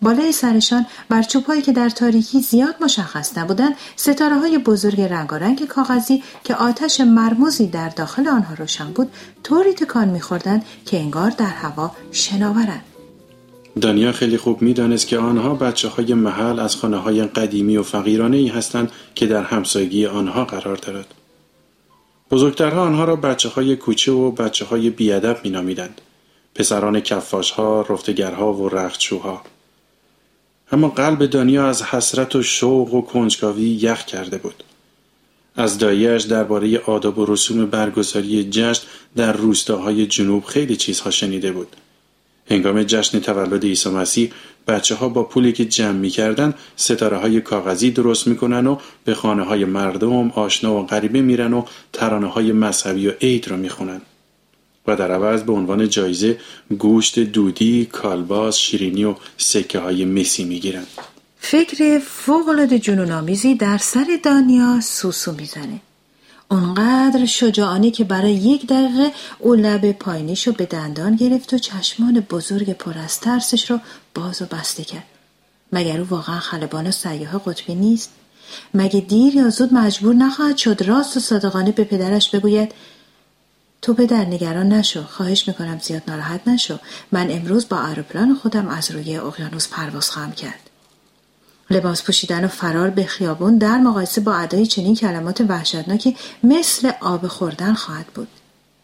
بالای 0.03 0.33
سرشان 0.33 0.87
بر 1.09 1.23
چوبهایی 1.23 1.63
که 1.63 1.73
در 1.73 1.89
تاریکی 1.89 2.41
زیاد 2.41 2.75
مشخص 2.81 3.39
نبودند 3.39 3.75
ستاره 3.97 4.39
های 4.39 4.59
بزرگ 4.59 5.01
رنگارنگ 5.01 5.67
کاغذی 5.67 6.23
که 6.45 6.55
آتش 6.55 7.01
مرموزی 7.01 7.67
در 7.67 7.89
داخل 7.89 8.29
آنها 8.29 8.55
روشن 8.55 8.93
بود 8.93 9.11
طوری 9.43 9.73
تکان 9.73 10.09
میخوردند 10.09 10.65
که 10.87 10.99
انگار 10.99 11.31
در 11.31 11.47
هوا 11.47 11.91
شناورند 12.13 12.85
دانیا 13.81 14.13
خیلی 14.13 14.37
خوب 14.37 14.63
می‌دانست 14.63 15.07
که 15.07 15.19
آنها 15.19 15.55
بچه 15.55 15.89
های 15.89 16.15
محل 16.15 16.61
از 16.61 16.77
خانه 16.77 16.97
های 16.97 17.25
قدیمی 17.25 17.77
و 17.77 17.83
فقیرانه 17.83 18.37
ای 18.37 18.49
هستند 18.49 18.93
که 19.15 19.27
در 19.27 19.43
همسایگی 19.43 20.07
آنها 20.07 20.45
قرار 20.45 20.77
دارد. 20.77 21.07
بزرگترها 22.35 22.83
آنها 22.83 23.05
را 23.05 23.17
بچه 23.17 23.49
های 23.49 23.77
کوچه 23.77 24.13
و 24.13 24.31
بچه 24.31 24.65
های 24.65 24.91
بیادب 24.91 25.41
می 25.45 25.51
نامیدند. 25.51 26.01
پسران 26.55 27.01
کفاش 27.01 27.51
ها، 27.51 27.81
رفتگرها 27.81 28.53
و 28.53 28.69
رختشوها. 28.69 29.43
اما 30.73 30.89
قلب 30.89 31.27
دانیا 31.27 31.67
از 31.67 31.83
حسرت 31.83 32.37
و 32.37 32.43
شوق 32.43 32.95
و 32.95 33.03
کنجکاوی 33.03 33.63
یخ 33.63 34.05
کرده 34.05 34.39
بود. 34.39 34.65
از 35.57 35.79
داییش 35.79 36.23
درباره 36.23 36.79
آداب 36.79 37.19
و 37.19 37.27
رسوم 37.27 37.67
برگزاری 37.67 38.51
جشن 38.51 38.83
در 39.17 39.33
روستاهای 39.33 40.07
جنوب 40.07 40.45
خیلی 40.45 40.77
چیزها 40.77 41.11
شنیده 41.11 41.53
بود. 41.53 41.77
هنگام 42.51 42.83
جشن 42.83 43.21
تولد 43.21 43.65
عیسی 43.65 43.89
مسیح 43.91 44.33
بچه 44.69 44.95
ها 44.95 45.09
با 45.09 45.23
پولی 45.23 45.53
که 45.53 45.65
جمع 45.65 45.99
می‌کردن 45.99 46.55
ستاره 46.77 47.17
های 47.17 47.41
کاغذی 47.41 47.91
درست 47.91 48.27
می‌کنن 48.27 48.67
و 48.67 48.79
به 49.05 49.15
خانه 49.15 49.43
های 49.43 49.65
مردم 49.65 50.31
آشنا 50.31 50.75
و 50.75 50.87
غریبه 50.87 51.21
میرن 51.21 51.53
و 51.53 51.65
ترانه 51.93 52.27
های 52.27 52.53
مذهبی 52.53 53.09
و 53.09 53.13
عید 53.21 53.49
رو 53.49 53.57
می‌خونن. 53.57 54.01
و 54.87 54.97
در 54.97 55.13
عوض 55.13 55.43
به 55.43 55.53
عنوان 55.53 55.89
جایزه 55.89 56.39
گوشت 56.79 57.19
دودی، 57.19 57.89
کالباس، 57.93 58.57
شیرینی 58.57 59.05
و 59.05 59.15
سکه 59.37 59.79
های 59.79 60.05
مسی 60.05 60.45
می‌گیرن. 60.45 60.87
فکر 61.39 61.99
فوقلاد 61.99 62.75
جنون 62.75 63.37
در 63.59 63.79
سر 63.79 64.07
دانیا 64.23 64.81
سوسو 64.81 65.33
می‌زنه. 65.33 65.81
اونقدر 66.51 67.27
شجاعانه 67.27 67.91
که 67.91 68.05
برای 68.05 68.33
یک 68.33 68.67
دقیقه 68.67 69.13
او 69.39 69.55
لب 69.55 69.93
پایینیش 69.93 70.47
رو 70.47 70.53
به 70.53 70.67
دندان 70.67 71.17
گرفت 71.17 71.55
و 71.55 71.59
چشمان 71.59 72.21
بزرگ 72.21 72.73
پر 72.73 72.99
از 72.99 73.21
ترسش 73.21 73.71
رو 73.71 73.81
باز 74.15 74.43
و 74.43 74.47
بسته 74.47 74.85
کرد. 74.85 75.05
مگر 75.73 76.01
او 76.01 76.07
واقعا 76.09 76.39
خلبان 76.39 76.87
و 76.87 76.91
سیاه 76.91 77.43
قطبی 77.47 77.75
نیست؟ 77.75 78.11
مگه 78.75 79.01
دیر 79.01 79.35
یا 79.35 79.51
زود 79.51 79.75
مجبور 79.75 80.15
نخواهد 80.15 80.57
شد 80.57 80.83
راست 80.83 81.17
و 81.17 81.21
صادقانه 81.21 81.73
به 81.73 81.85
پدرش 81.85 82.31
بگوید 82.31 82.73
تو 83.83 83.95
پدر 83.95 84.25
نگران 84.25 84.69
نشو 84.69 85.05
خواهش 85.05 85.49
می‌کنم 85.49 85.79
زیاد 85.79 86.03
ناراحت 86.09 86.49
نشو. 86.49 86.79
من 87.13 87.31
امروز 87.31 87.69
با 87.69 87.77
آروپلان 87.77 88.35
خودم 88.35 88.69
از 88.69 88.91
روی 88.91 89.17
اقیانوس 89.17 89.69
پرواز 89.69 90.11
خواهم 90.11 90.33
کرد. 90.33 90.64
لباس 91.75 92.03
پوشیدن 92.03 92.45
و 92.45 92.49
فرار 92.49 92.91
به 92.91 93.05
خیابون 93.05 93.59
در 93.59 93.79
مقایسه 93.79 94.21
با 94.21 94.35
ادای 94.35 94.67
چنین 94.67 94.95
کلمات 94.95 95.41
وحشتناکی 95.41 96.17
مثل 96.43 96.93
آب 97.01 97.27
خوردن 97.27 97.75
خواهد 97.75 98.07
بود. 98.07 98.29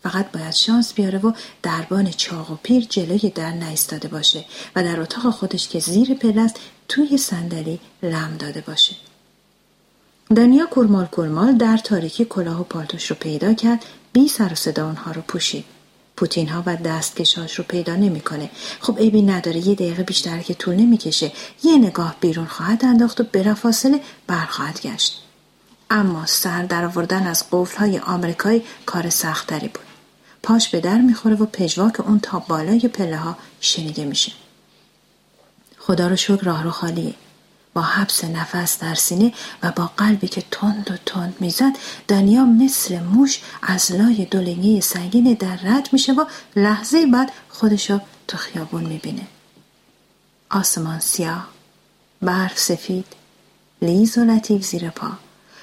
فقط 0.03 0.33
باید 0.33 0.55
شانس 0.55 0.95
بیاره 0.95 1.19
و 1.19 1.33
دربان 1.63 2.11
چاق 2.11 2.51
و 2.51 2.57
پیر 2.63 2.85
جلوی 2.85 3.31
در 3.31 3.53
نایستاده 3.53 4.09
باشه 4.09 4.45
و 4.77 4.83
در 4.83 5.01
اتاق 5.01 5.31
خودش 5.31 5.69
که 5.69 5.79
زیر 5.79 6.15
پلست 6.15 6.57
توی 6.89 7.19
صندلی 7.19 7.81
لم 8.03 8.37
داده 8.39 8.61
باشه. 8.61 8.97
دنیا 10.37 10.67
کورمال 10.67 11.07
کورمال 11.07 11.57
در 11.57 11.77
تاریکی 11.77 12.25
کلاه 12.25 12.61
و 12.61 12.65
پالتوش 12.65 13.07
رو 13.07 13.17
پیدا 13.21 13.55
کرد. 13.55 13.85
بی 14.13 14.29
سر 14.29 14.53
و 14.53 14.55
صدا 14.55 14.87
اونها 14.87 15.13
رو 15.13 15.23
پوشید. 15.23 15.65
پوتین 16.21 16.49
ها 16.49 16.63
و 16.67 16.77
دستکشاش 16.77 17.55
رو 17.55 17.65
پیدا 17.69 17.97
نمی‌کنه. 17.97 18.51
خب 18.81 18.99
عیبی 18.99 19.23
نداره 19.23 19.69
یه 19.69 19.75
دقیقه 19.75 20.03
بیشتر 20.03 20.39
که 20.39 20.55
طول 20.55 20.75
نمی‌کشه. 20.75 21.33
یه 21.65 21.79
نگاه 21.79 22.17
بیرون 22.21 22.47
خواهد 22.47 22.85
انداخت 22.85 23.21
و 23.21 23.25
بلافاصله 23.33 24.01
برخواهد 24.27 24.81
گشت. 24.81 25.23
اما 25.91 26.27
سر 26.27 26.63
در 26.63 26.85
آوردن 26.85 27.27
از 27.27 27.45
قفل 27.53 27.77
های 27.77 27.99
آمریکایی 27.99 28.63
کار 28.87 29.11
سختتری 29.11 29.69
بود. 29.69 29.85
پاش 30.43 30.69
به 30.69 30.81
در 30.81 30.99
می‌خوره 30.99 31.35
و 31.35 31.47
پژواک 31.47 32.01
اون 32.01 32.21
تا 32.21 32.39
بالای 32.39 32.81
پله 32.81 33.17
ها 33.17 33.37
شنیده 33.61 34.05
میشه. 34.05 34.33
خدا 35.79 36.09
رو 36.09 36.17
شکر 36.17 36.43
راه 36.43 36.63
رو 36.63 36.71
خالیه. 36.71 37.15
با 37.75 37.83
حبس 37.83 38.25
نفس 38.25 38.79
در 38.79 38.95
سینه 38.95 39.33
و 39.63 39.71
با 39.71 39.91
قلبی 39.97 40.29
که 40.29 40.43
تند 40.51 40.91
و 40.91 40.97
تند 41.07 41.35
می‌زد 41.41 41.73
دنیا 42.09 42.45
مثل 42.45 43.01
موش 43.01 43.41
از 43.63 43.93
لای 43.93 44.25
دولنگی 44.25 44.81
سنگین 44.81 45.35
در 45.35 45.57
رد 45.57 45.89
میشه 45.93 46.13
و 46.13 46.25
لحظه 46.57 47.07
بعد 47.07 47.33
خودشو 47.49 48.01
تو 48.29 48.37
خیابون 48.37 48.85
می‌بینه. 48.85 49.27
آسمان 50.51 51.01
سیاه 51.01 51.49
برف 52.23 52.59
سفید 52.59 53.07
لیز 53.83 54.19
و 54.19 54.25
لطیف 54.25 54.65
زیر 54.65 54.91
پا 54.91 55.11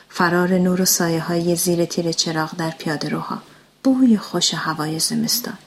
فرار 0.10 0.58
نور 0.58 0.82
و 0.82 0.86
سایه 0.86 1.22
های 1.22 1.56
زیر 1.56 1.86
تیر 1.86 2.12
چراغ 2.12 2.56
در 2.56 2.70
پیاده 2.70 3.10
روها 3.10 3.42
بوی 3.84 4.18
خوش 4.18 4.54
هوای 4.54 5.00
زمستان 5.00 5.58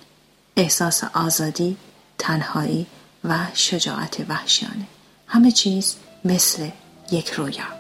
احساس 0.57 1.05
آزادی 1.05 1.77
تنهایی 2.19 2.87
و 3.25 3.39
شجاعت 3.55 4.17
وحشیانه. 4.29 4.87
همه 5.27 5.53
چیز 5.53 5.97
مثل 6.25 6.69
یک 7.13 7.31
رویا. 7.31 7.80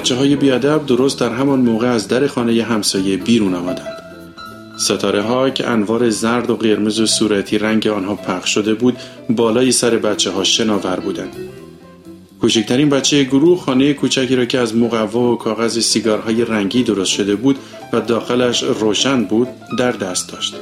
بچه 0.00 0.16
های 0.16 0.36
بیادب 0.36 0.86
درست 0.86 1.20
در 1.20 1.32
همان 1.32 1.60
موقع 1.60 1.88
از 1.88 2.08
در 2.08 2.26
خانه 2.26 2.62
همسایه 2.62 3.16
بیرون 3.16 3.54
آمدند. 3.54 4.02
ستاره 4.78 5.22
ها 5.22 5.50
که 5.50 5.68
انوار 5.68 6.10
زرد 6.10 6.50
و 6.50 6.56
قرمز 6.56 7.00
و 7.00 7.06
صورتی 7.06 7.58
رنگ 7.58 7.86
آنها 7.86 8.14
پخش 8.14 8.54
شده 8.54 8.74
بود 8.74 8.96
بالای 9.30 9.72
سر 9.72 9.90
بچه 9.90 10.30
ها 10.30 10.44
شناور 10.44 11.00
بودند. 11.00 11.36
کوچکترین 12.40 12.88
بچه 12.88 13.24
گروه 13.24 13.60
خانه 13.60 13.92
کوچکی 13.92 14.36
را 14.36 14.44
که 14.44 14.58
از 14.58 14.76
مقوا 14.76 15.32
و 15.32 15.36
کاغذ 15.36 15.78
سیگارهای 15.78 16.44
رنگی 16.44 16.82
درست 16.82 17.10
شده 17.10 17.36
بود 17.36 17.58
و 17.92 18.00
داخلش 18.00 18.62
روشن 18.62 19.24
بود 19.24 19.48
در 19.78 19.92
دست 19.92 20.32
داشت. 20.32 20.54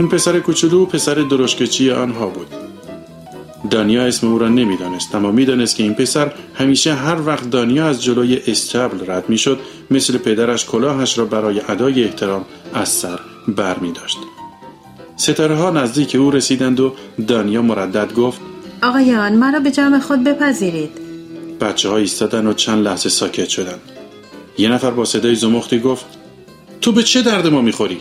این 0.00 0.08
پسر 0.08 0.40
کوچولو 0.40 0.86
پسر 0.86 1.14
درشکچی 1.14 1.90
آنها 1.90 2.26
بود. 2.26 2.71
دانیا 3.70 4.06
اسم 4.06 4.26
او 4.26 4.38
را 4.38 4.48
نمی‌دانست 4.48 5.14
اما 5.14 5.30
می‌دانست 5.30 5.76
که 5.76 5.82
این 5.82 5.94
پسر 5.94 6.32
همیشه 6.54 6.94
هر 6.94 7.26
وقت 7.26 7.50
دانیا 7.50 7.86
از 7.86 8.02
جلوی 8.02 8.40
استبل 8.46 9.10
رد 9.10 9.28
می‌شد 9.28 9.60
مثل 9.90 10.18
پدرش 10.18 10.66
کلاهش 10.66 11.18
را 11.18 11.24
برای 11.24 11.60
ادای 11.68 12.04
احترام 12.04 12.44
از 12.74 12.88
سر 12.88 13.20
بر 13.48 13.78
می 13.78 13.92
داشت. 13.92 14.18
ستاره 15.16 15.56
ها 15.56 15.70
نزدیک 15.70 16.14
او 16.14 16.30
رسیدند 16.30 16.80
و 16.80 16.94
دانیا 17.26 17.62
مردد 17.62 18.14
گفت 18.14 18.40
آقایان 18.82 19.32
مرا 19.32 19.60
به 19.60 19.70
جمع 19.70 19.98
خود 19.98 20.24
بپذیرید 20.24 20.90
بچه 21.60 21.88
ها 21.88 21.96
ایستادن 21.96 22.46
و 22.46 22.52
چند 22.52 22.84
لحظه 22.84 23.08
ساکت 23.08 23.48
شدند 23.48 23.80
یه 24.58 24.68
نفر 24.68 24.90
با 24.90 25.04
صدای 25.04 25.34
زمختی 25.34 25.78
گفت 25.78 26.04
تو 26.80 26.92
به 26.92 27.02
چه 27.02 27.22
درد 27.22 27.46
ما 27.46 27.60
می‌خوری؟ 27.60 27.98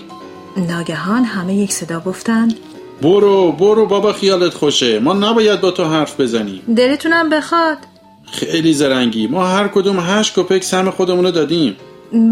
ناگهان 0.58 1.24
همه 1.24 1.56
یک 1.56 1.72
صدا 1.74 2.00
گفتند 2.00 2.56
برو 3.02 3.52
برو 3.52 3.86
بابا 3.86 4.14
خیالت 4.14 4.54
خوشه. 4.54 5.00
ما 5.00 5.14
نباید 5.14 5.62
با 5.62 5.72
تو 5.72 5.84
حرف 5.84 6.20
بزنیم. 6.20 6.62
دلتونم 6.76 7.30
بخواد. 7.30 7.78
خیلی 8.32 8.74
زرنگی. 8.74 9.28
ما 9.28 9.46
هر 9.46 9.68
کدوم 9.68 10.00
هشت 10.00 10.40
کپک 10.40 10.64
سم 10.64 10.90
خودمونو 10.90 11.32
دادیم. 11.32 11.76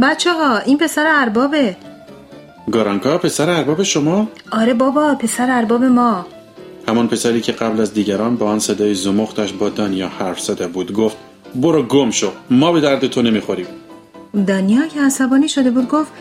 بچه 0.03 0.34
ها 0.34 0.58
این 0.58 0.77
پسر 0.77 1.05
اربابه. 1.08 1.77
گارانکا 2.71 3.17
پسر 3.17 3.49
ارباب 3.49 3.84
شما؟ 3.84 4.27
آره 4.51 4.73
بابا 4.73 5.15
پسر 5.15 5.47
ارباب 5.51 5.84
ما. 5.84 6.25
همان 6.88 7.08
پسری 7.08 7.41
که 7.41 7.51
قبل 7.51 7.82
از 7.82 7.93
دیگران 7.93 8.36
با 8.36 8.49
آن 8.49 8.60
صدای 8.60 8.93
زمختش 8.93 9.53
با 9.53 9.69
دانیا 9.69 10.08
حرف 10.08 10.39
زده 10.39 10.67
بود 10.67 10.93
گفت 10.93 11.17
برو 11.55 11.84
گم 11.84 12.12
شو 12.12 12.32
ما 12.49 12.71
به 12.71 12.82
درد 12.82 13.08
تو 13.08 13.21
نمی‌خوریم. 13.21 13.67
دانیا 14.47 14.88
که 14.88 15.01
عصبانی 15.01 15.49
شده 15.49 15.71
بود 15.71 15.88
گفت 15.88 16.12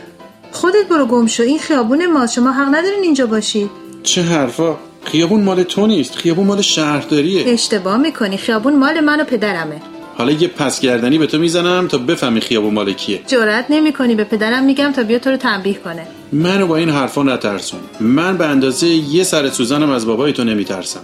خودت 0.53 0.89
برو 0.91 1.07
گم 1.07 1.27
شو 1.27 1.43
این 1.43 1.59
خیابون 1.59 2.07
ما 2.07 2.27
شما 2.27 2.53
حق 2.53 2.69
ندارین 2.69 3.03
اینجا 3.03 3.27
باشید. 3.27 3.71
چه 4.09 4.23
حرفا؟ 4.23 4.77
خیابون 5.05 5.43
مال 5.43 5.63
تو 5.63 5.87
نیست 5.87 6.15
خیابون 6.15 6.47
مال 6.47 6.61
شهرداریه. 6.61 7.43
اشتباه 7.47 7.97
می‌کنی 7.97 8.37
خیابون 8.37 8.77
مال 8.77 9.01
من 9.01 9.21
و 9.21 9.25
پدرمه. 9.25 9.81
حالا 10.19 10.33
یه 10.33 10.49
پسگردنی 10.49 11.19
به 11.19 11.27
تو 11.27 11.39
می‌زنم 11.39 11.89
تا 11.89 11.99
بفهمی 11.99 12.41
خیابون 12.41 12.75
مال 12.75 12.93
کیه. 12.93 13.21
جرأت 13.27 13.67
نمی‌کنی 13.71 14.15
به 14.15 14.25
پدرم 14.25 14.65
میگم 14.65 14.93
تا 14.93 15.03
بیا 15.03 15.19
تو 15.19 15.31
رو 15.31 15.37
تنبیه 15.37 15.75
کنه. 15.75 16.07
منو 16.33 16.67
با 16.67 16.77
این 16.77 16.91
حرفا 16.91 17.23
نترسون. 17.23 17.81
من 18.01 18.37
به 18.37 18.47
اندازه 18.47 18.87
یه 18.89 19.25
سر 19.25 19.51
سوزنم 19.51 19.91
از 19.91 20.07
بابای 20.07 20.33
تو 20.33 20.45
نمیترسم. 20.45 21.01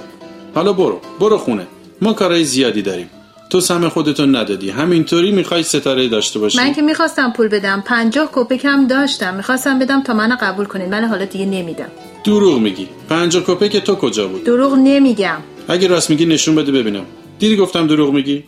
حالا 0.54 0.72
برو 0.72 1.00
برو 1.20 1.38
خونه. 1.38 1.66
ما 2.02 2.12
کارهای 2.12 2.44
زیادی 2.44 2.82
داریم. 2.82 3.10
تو 3.50 3.60
سم 3.60 3.88
خودتون 3.88 4.36
ندادی. 4.36 4.70
همینطوری 4.70 5.32
می‌خوای 5.32 5.62
ستاره 5.62 6.08
داشته 6.08 6.38
باشی؟ 6.38 6.58
من 6.58 6.72
که 6.74 6.82
می‌خواستم 6.82 7.32
پول 7.32 7.48
بدم. 7.48 7.82
پنجاه 7.86 8.28
کپک 8.32 8.64
هم 8.64 8.86
داشتم. 8.86 9.34
می‌خواستم 9.34 9.78
بدم 9.78 10.02
تا 10.02 10.14
منو 10.14 10.36
قبول 10.40 10.66
کنید 10.66 10.92
ولی 10.92 11.06
حالا 11.06 11.24
دیگه 11.24 11.46
نمیدم. 11.46 11.88
دروغ 12.24 12.58
میگی. 12.58 12.88
پنجاه 13.08 13.42
کپک 13.46 13.76
تو 13.76 13.94
کجا 13.94 14.28
بود؟ 14.28 14.44
دروغ 14.44 14.74
نمیگم. 14.74 15.36
اگه 15.68 15.88
راست 15.88 16.10
میگی 16.10 16.26
نشون 16.26 16.54
بده 16.54 16.72
ببینم. 16.72 17.04
دیدی 17.38 17.56
گفتم 17.56 17.86
دروغ 17.86 18.14
میگی؟ 18.14 18.44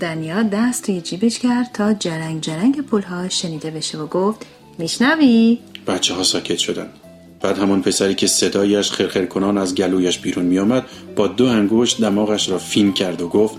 دنیا 0.00 0.42
دست 0.42 0.86
توی 0.86 1.00
جیبش 1.00 1.38
کرد 1.38 1.70
تا 1.74 1.94
جرنگ 1.94 2.40
جرنگ 2.40 2.80
پولها 2.80 3.28
شنیده 3.28 3.70
بشه 3.70 3.98
و 3.98 4.06
گفت 4.06 4.46
میشنوی؟ 4.78 5.58
بچه 5.86 6.14
ها 6.14 6.22
ساکت 6.22 6.58
شدن. 6.58 6.88
بعد 7.40 7.58
همان 7.58 7.82
پسری 7.82 8.14
که 8.14 8.26
صدایش 8.26 8.90
خرخر 8.90 9.26
کنان 9.26 9.58
از 9.58 9.74
گلویش 9.74 10.18
بیرون 10.18 10.44
میآمد 10.44 10.86
با 11.16 11.26
دو 11.26 11.46
انگشت 11.46 12.00
دماغش 12.00 12.48
را 12.48 12.58
فین 12.58 12.92
کرد 12.92 13.22
و 13.22 13.28
گفت 13.28 13.56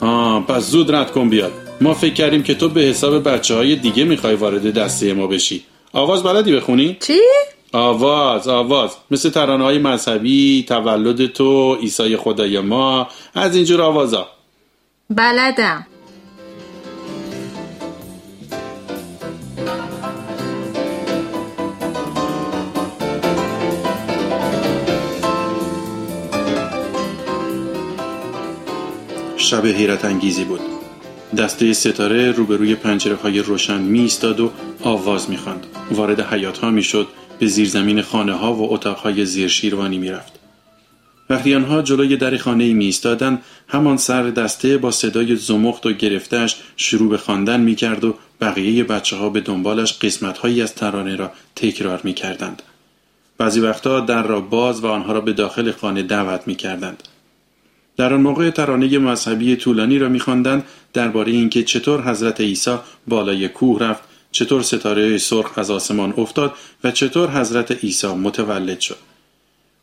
آه 0.00 0.46
پس 0.46 0.70
زود 0.70 0.94
رد 0.94 1.10
کن 1.10 1.28
بیاد. 1.28 1.52
ما 1.80 1.94
فکر 1.94 2.14
کردیم 2.14 2.42
که 2.42 2.54
تو 2.54 2.68
به 2.68 2.80
حساب 2.80 3.28
بچه 3.28 3.54
های 3.54 3.76
دیگه 3.76 4.04
می‌خوای 4.04 4.34
وارد 4.34 4.74
دسته 4.74 5.14
ما 5.14 5.26
بشی. 5.26 5.64
آواز 5.92 6.22
بلدی 6.22 6.52
بخونی؟ 6.52 6.96
چی؟ 7.00 7.20
آواز 7.74 8.48
آواز. 8.48 8.96
مثل 9.10 9.30
ترانه 9.30 9.64
های 9.64 9.78
مذهبی 9.78 10.64
تولد 10.68 11.26
تو 11.26 11.74
عیسی 11.74 12.16
خدای 12.16 12.60
ما. 12.60 13.08
از 13.34 13.56
اینجور 13.56 13.82
آوازا. 13.82 14.28
بلدم. 15.10 15.86
شب 29.36 29.66
حیرت 29.66 30.04
انگیزی 30.04 30.44
بود. 30.44 30.60
دسته 31.38 31.72
ستاره 31.72 32.30
روبروی 32.30 32.74
پنجره 32.74 33.14
های 33.16 33.40
روشن 33.40 33.80
می 33.80 34.00
ایستاد 34.00 34.40
و 34.40 34.50
آواز 34.82 35.30
می 35.30 35.36
خاند. 35.36 35.66
وارد 35.90 36.20
حیات 36.20 36.58
ها 36.58 36.70
می 36.70 36.82
شد 36.82 37.06
به 37.38 37.46
زیرزمین 37.46 38.02
خانه 38.02 38.32
ها 38.32 38.54
و 38.54 38.72
اتاق 38.72 38.96
های 38.96 39.24
زیر 39.24 39.48
شیروانی 39.48 39.98
می 39.98 40.10
رفت. 40.10 40.32
وقتی 41.30 41.54
آنها 41.54 41.82
جلوی 41.82 42.16
در 42.16 42.36
خانه 42.36 42.72
می 42.72 42.84
ایستادند 42.84 43.42
همان 43.68 43.96
سر 43.96 44.22
دسته 44.22 44.78
با 44.78 44.90
صدای 44.90 45.36
زمخت 45.36 45.86
و 45.86 45.92
گرفتهش 45.92 46.56
شروع 46.76 47.10
به 47.10 47.18
خواندن 47.18 47.60
می 47.60 47.74
کرد 47.74 48.04
و 48.04 48.14
بقیه 48.40 48.84
بچه 48.84 49.16
ها 49.16 49.28
به 49.28 49.40
دنبالش 49.40 49.98
قسمت 49.98 50.38
هایی 50.38 50.62
از 50.62 50.74
ترانه 50.74 51.16
را 51.16 51.32
تکرار 51.56 52.00
می 52.04 52.12
کردند. 52.12 52.62
بعضی 53.38 53.60
وقتها 53.60 54.00
در 54.00 54.22
را 54.22 54.40
باز 54.40 54.80
و 54.80 54.86
آنها 54.86 55.12
را 55.12 55.20
به 55.20 55.32
داخل 55.32 55.70
خانه 55.70 56.02
دعوت 56.02 56.42
می 56.46 56.54
کردند. 56.54 57.02
در 57.96 58.14
آن 58.14 58.20
موقع 58.20 58.50
ترانه 58.50 58.98
مذهبی 58.98 59.56
طولانی 59.56 59.98
را 59.98 60.08
میخواندند 60.08 60.64
درباره 60.92 61.32
اینکه 61.32 61.62
چطور 61.62 62.10
حضرت 62.10 62.40
عیسی 62.40 62.76
بالای 63.08 63.48
کوه 63.48 63.80
رفت 63.80 64.02
چطور 64.34 64.62
ستاره 64.62 65.18
سرخ 65.18 65.58
از 65.58 65.70
آسمان 65.70 66.14
افتاد 66.16 66.54
و 66.84 66.90
چطور 66.90 67.30
حضرت 67.30 67.70
عیسی 67.72 68.06
متولد 68.06 68.80
شد 68.80 68.96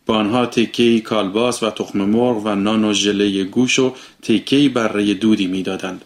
با 0.05 0.15
آنها 0.15 0.45
تکه 0.45 0.99
کالباس 0.99 1.63
و 1.63 1.69
تخم 1.69 1.99
مرغ 2.01 2.45
و 2.45 2.55
نان 2.55 2.85
و 2.85 2.93
ژله 2.93 3.43
گوش 3.43 3.79
و 3.79 3.95
تکه 4.21 4.69
بره 4.69 5.13
دودی 5.13 5.47
می‌دادند 5.47 6.05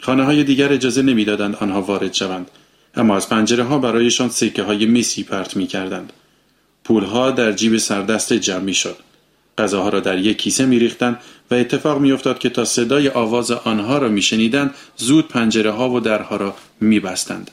خانه 0.00 0.24
های 0.24 0.44
دیگر 0.44 0.72
اجازه 0.72 1.02
نمی‌دادند 1.02 1.56
آنها 1.56 1.82
وارد 1.82 2.14
شوند 2.14 2.50
اما 2.94 3.16
از 3.16 3.28
پنجره 3.28 3.64
ها 3.64 3.78
برایشان 3.78 4.28
سکه 4.28 4.62
های 4.62 4.86
میسی 4.86 5.22
پرت 5.22 5.56
می 5.56 5.66
کردند. 5.66 6.12
پولها 6.84 7.30
در 7.30 7.52
جیب 7.52 7.76
سردست 7.76 8.32
جمع 8.32 8.62
می 8.62 8.74
شد. 8.74 8.96
غذاها 9.58 9.88
را 9.88 10.00
در 10.00 10.18
یک 10.18 10.38
کیسه 10.38 10.66
میریختند 10.66 11.18
و 11.50 11.54
اتفاق 11.54 12.00
میافتاد 12.00 12.38
که 12.38 12.50
تا 12.50 12.64
صدای 12.64 13.08
آواز 13.08 13.50
آنها 13.50 13.98
را 13.98 14.08
میشنیدند 14.08 14.74
زود 14.96 15.28
پنجره 15.28 15.70
ها 15.70 15.90
و 15.90 16.00
درها 16.00 16.36
را 16.36 16.54
میبستند. 16.80 17.50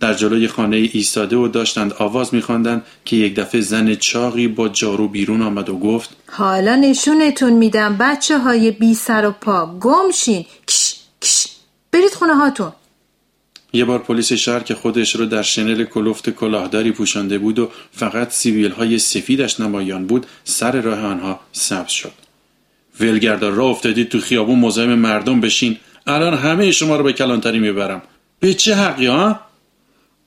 در 0.00 0.14
جلوی 0.14 0.48
خانه 0.48 0.76
ایستاده 0.76 1.36
و 1.36 1.48
داشتند 1.48 1.92
آواز 1.92 2.34
میخواندند 2.34 2.82
که 3.04 3.16
یک 3.16 3.34
دفعه 3.34 3.60
زن 3.60 3.94
چاقی 3.94 4.48
با 4.48 4.68
جارو 4.68 5.08
بیرون 5.08 5.42
آمد 5.42 5.68
و 5.68 5.78
گفت 5.78 6.10
حالا 6.26 6.76
نشونتون 6.76 7.52
میدم 7.52 7.96
بچه 7.96 8.38
های 8.38 8.70
بی 8.70 8.94
سر 8.94 9.26
و 9.26 9.30
پا 9.30 9.78
گمشین 9.80 10.44
کش 10.68 10.96
کش. 11.22 11.46
برید 11.92 12.14
خونه 12.14 12.34
هاتون 12.34 12.72
یه 13.74 13.84
بار 13.84 13.98
پلیس 13.98 14.32
شهر 14.32 14.60
که 14.60 14.74
خودش 14.74 15.16
رو 15.16 15.26
در 15.26 15.42
شنل 15.42 15.84
کلفت 15.84 16.30
کلاهداری 16.30 16.92
پوشانده 16.92 17.38
بود 17.38 17.58
و 17.58 17.70
فقط 17.92 18.30
سیویل 18.30 18.70
های 18.70 18.98
سفیدش 18.98 19.60
نمایان 19.60 20.06
بود 20.06 20.26
سر 20.44 20.80
راه 20.80 21.00
آنها 21.00 21.40
سبز 21.52 21.90
شد 21.90 22.12
ولگردار 23.00 23.52
را 23.52 23.64
افتادید 23.64 24.08
تو 24.08 24.20
خیابون 24.20 24.58
مزاحم 24.58 24.94
مردم 24.94 25.40
بشین 25.40 25.76
الان 26.06 26.34
همه 26.34 26.70
شما 26.70 26.96
رو 26.96 27.04
به 27.04 27.12
کلانتری 27.12 27.58
می‌برم 27.58 28.02
به 28.40 28.54
چه 28.54 28.74
حقی 28.74 29.06
ها؟ 29.06 29.40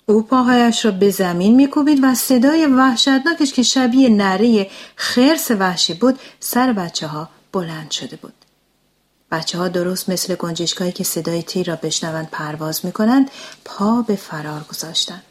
او 0.06 0.24
پاهایش 0.24 0.86
را 0.86 0.92
به 0.92 1.10
زمین 1.10 1.56
میکوبید 1.56 2.00
و 2.04 2.16
صدای 2.16 2.66
وحشتناکش 2.66 3.54
که 3.54 3.64
شبیه 3.64 4.10
نره 4.10 4.70
خرس 4.96 5.52
وحشی 5.52 5.94
بود 5.94 6.20
سر 6.40 6.74
بچه 6.74 7.08
ها 7.08 7.30
بلند 7.54 7.92
شده 7.92 8.16
بود. 8.16 8.34
بچه 9.32 9.58
ها 9.58 9.68
درست 9.68 10.10
مثل 10.10 10.36
گنجشکایی 10.36 10.92
که 10.92 11.04
صدای 11.04 11.44
تیر 11.44 11.68
را 11.68 11.76
بشنوند 11.76 12.30
پرواز 12.32 12.86
می‌کنند 12.86 13.32
پا 13.66 14.02
به 14.02 14.16
فرار 14.16 14.66
گذاشتند. 14.70 15.24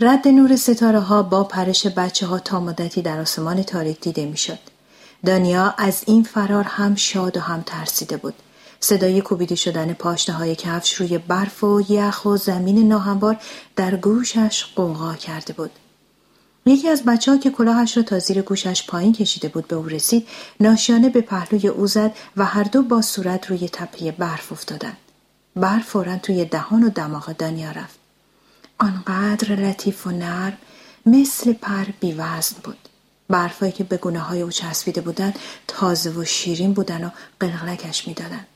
رد 0.00 0.28
نور 0.28 0.56
ستاره 0.56 1.00
ها 1.00 1.22
با 1.22 1.44
پرش 1.44 1.86
بچه 1.86 2.26
ها 2.26 2.38
تا 2.38 2.60
مدتی 2.60 3.02
در 3.02 3.20
آسمان 3.20 3.62
تاریک 3.62 4.00
دیده 4.00 4.26
می‌شد. 4.26 4.58
دانیا 5.26 5.74
از 5.78 6.02
این 6.06 6.22
فرار 6.22 6.64
هم 6.64 6.94
شاد 6.94 7.36
و 7.36 7.40
هم 7.40 7.62
ترسیده 7.66 8.16
بود. 8.16 8.34
صدای 8.80 9.20
کوبیده 9.20 9.54
شدن 9.54 9.92
پاشنه 9.92 10.36
های 10.36 10.56
کفش 10.56 10.94
روی 10.94 11.18
برف 11.18 11.64
و 11.64 11.82
یخ 11.88 12.24
و 12.24 12.36
زمین 12.36 12.88
ناهموار 12.88 13.36
در 13.76 13.96
گوشش 13.96 14.64
قوقا 14.76 15.14
کرده 15.14 15.52
بود. 15.52 15.70
یکی 16.66 16.88
از 16.88 17.02
بچه 17.02 17.32
ها 17.32 17.38
که 17.38 17.50
کلاهش 17.50 17.96
را 17.96 18.02
تا 18.02 18.18
زیر 18.18 18.42
گوشش 18.42 18.86
پایین 18.86 19.12
کشیده 19.12 19.48
بود 19.48 19.68
به 19.68 19.76
او 19.76 19.86
رسید 19.86 20.28
ناشیانه 20.60 21.08
به 21.08 21.20
پهلوی 21.20 21.68
او 21.68 21.86
زد 21.86 22.14
و 22.36 22.44
هر 22.44 22.64
دو 22.64 22.82
با 22.82 23.02
صورت 23.02 23.50
روی 23.50 23.68
تپه 23.68 24.12
برف 24.12 24.52
افتادند. 24.52 24.96
برف 25.56 25.84
فورا 25.88 26.16
توی 26.16 26.44
دهان 26.44 26.82
و 26.82 26.90
دماغ 26.90 27.32
دانیا 27.32 27.70
رفت. 27.70 27.98
آنقدر 28.78 29.54
لطیف 29.54 30.06
و 30.06 30.10
نرم 30.10 30.58
مثل 31.06 31.52
پر 31.52 31.84
بیوزن 32.00 32.56
بود. 32.64 32.78
برفایی 33.28 33.72
که 33.72 33.84
به 33.84 33.96
گونه 33.96 34.18
های 34.18 34.42
او 34.42 34.50
چسبیده 34.50 35.00
بودند 35.00 35.38
تازه 35.68 36.10
و 36.10 36.24
شیرین 36.24 36.72
بودن 36.72 37.04
و 37.04 37.10
قلقلکش 37.40 38.08
می‌دادند. 38.08 38.46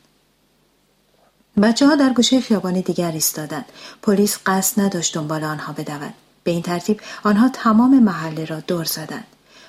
بچه 1.62 1.87
ها 1.87 1.97
در 1.97 2.12
گوشه 2.12 2.40
خیابانی 2.40 2.83
دیگر 2.83 3.12
ایستادند. 3.12 3.64
پلیس 4.03 4.38
قصد 4.47 4.81
نداشت 4.81 5.14
دنبال 5.14 5.44
آنها 5.44 5.73
بدود. 5.73 6.14
به 6.44 6.51
این 6.51 6.62
ترتیب 6.62 7.01
آنها 7.24 7.48
تمام 7.48 8.03
محله 8.03 8.44
را 8.44 8.61
دور 8.61 8.85
زدند. 8.85 9.27